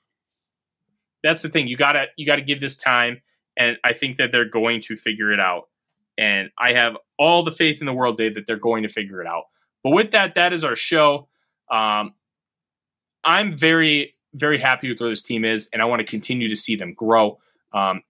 [1.23, 1.67] that's the thing.
[1.67, 3.21] You gotta you gotta give this time,
[3.57, 5.69] and I think that they're going to figure it out.
[6.17, 9.21] And I have all the faith in the world, Dave, that they're going to figure
[9.21, 9.45] it out.
[9.83, 11.27] But with that, that is our show.
[11.71, 12.13] Um,
[13.23, 16.55] I'm very very happy with where this team is, and I want to continue to
[16.55, 17.39] see them grow.
[17.71, 18.01] Um,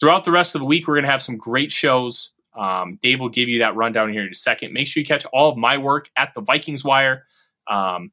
[0.00, 2.32] throughout the rest of the week, we're going to have some great shows.
[2.56, 4.72] Um, Dave will give you that rundown here in a second.
[4.72, 7.26] Make sure you catch all of my work at the Vikings Wire.
[7.68, 8.12] Um,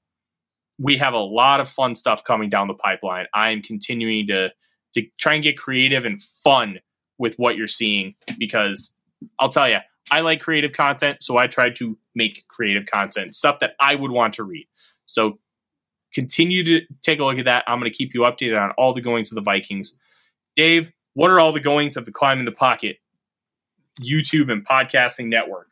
[0.79, 3.27] we have a lot of fun stuff coming down the pipeline.
[3.33, 4.49] I am continuing to
[4.95, 6.79] to try and get creative and fun
[7.17, 8.95] with what you're seeing because
[9.39, 9.79] I'll tell you,
[10.11, 14.11] I like creative content, so I try to make creative content, stuff that I would
[14.11, 14.67] want to read.
[15.05, 15.39] So
[16.13, 17.63] continue to take a look at that.
[17.67, 19.95] I'm going to keep you updated on all the goings of the Vikings.
[20.55, 22.97] Dave, what are all the goings of the Climbing the Pocket
[24.01, 25.69] YouTube and podcasting network?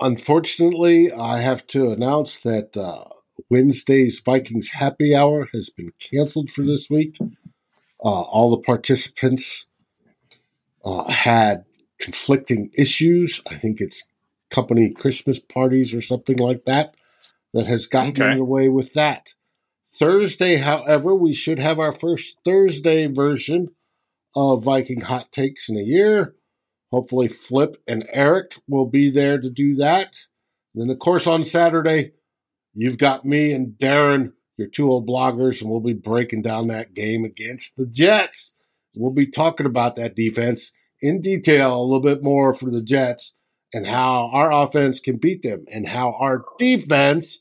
[0.00, 3.04] Unfortunately, I have to announce that uh,
[3.50, 7.16] Wednesday's Vikings happy hour has been canceled for this week.
[7.20, 9.66] Uh, all the participants
[10.84, 11.64] uh, had
[11.98, 13.42] conflicting issues.
[13.50, 14.08] I think it's
[14.50, 16.94] company Christmas parties or something like that
[17.52, 18.32] that has gotten Okay.
[18.32, 19.34] in the way with that.
[19.86, 23.68] Thursday, however, we should have our first Thursday version
[24.36, 26.34] of Viking Hot Takes in a year.
[26.92, 30.26] Hopefully, Flip and Eric will be there to do that.
[30.74, 32.12] Then, of course, on Saturday,
[32.74, 36.94] you've got me and Darren, your two old bloggers, and we'll be breaking down that
[36.94, 38.54] game against the Jets.
[38.94, 43.34] We'll be talking about that defense in detail a little bit more for the Jets
[43.72, 47.38] and how our offense can beat them and how our defense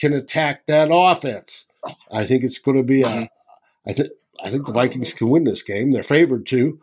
[0.00, 1.66] can attack that offense.
[2.10, 3.06] I think it's going to be a.
[3.06, 3.26] Uh-huh.
[3.86, 4.10] I think
[4.42, 5.92] I think the Vikings can win this game.
[5.92, 6.80] They're favored to.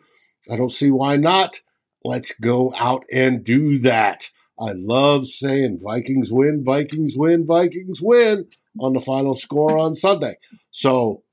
[0.51, 1.61] I don't see why not.
[2.03, 4.29] Let's go out and do that.
[4.59, 8.47] I love saying Vikings win, Vikings win, Vikings win
[8.79, 10.35] on the final score on Sunday.
[10.71, 11.23] So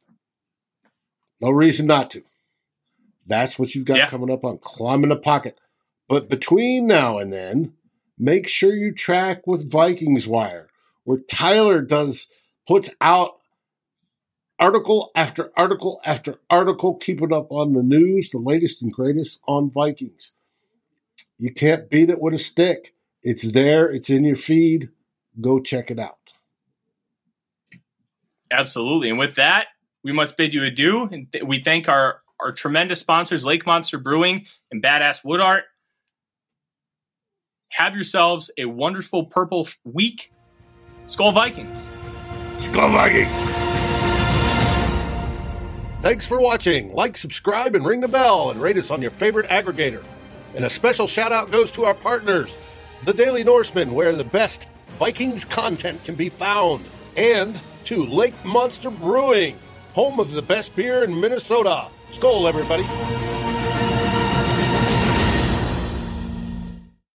[1.41, 2.23] no reason not to.
[3.27, 4.09] That's what you've got Yeah.
[4.09, 5.59] coming up on Climbing the Pocket.
[6.09, 7.75] But between now and then,
[8.19, 10.69] make sure you track with Vikings Wire,
[11.05, 12.29] where Tyler does
[12.67, 13.41] puts out
[14.59, 19.71] article after article after article, keeping up on the news, the latest and greatest on
[19.71, 20.35] Vikings.
[21.39, 22.95] You can't beat it with a stick.
[23.23, 24.91] It's there, it's in your feed.
[25.41, 26.35] Go check it out.
[28.51, 29.11] Absolutely.
[29.11, 29.67] And with that,
[30.03, 31.09] we must bid you adieu.
[31.11, 35.65] And th- we thank our, our tremendous sponsors, Lake Monster Brewing and Badass Wood Art.
[37.71, 40.33] Have yourselves a wonderful purple week.
[41.07, 41.87] Skol Vikings.
[42.57, 43.65] Skol Vikings!
[46.03, 46.93] Thanks for watching.
[46.93, 50.05] Like, subscribe, and ring the bell, and rate us on your favorite aggregator.
[50.55, 52.59] And a special shout out goes to our partners,
[53.05, 54.69] the Daily Norseman, where the best
[54.99, 56.85] Vikings content can be found,
[57.17, 59.59] and to Lake Monster Brewing,
[59.95, 61.89] home of the best beer in Minnesota.
[62.15, 63.34] Skol, everybody.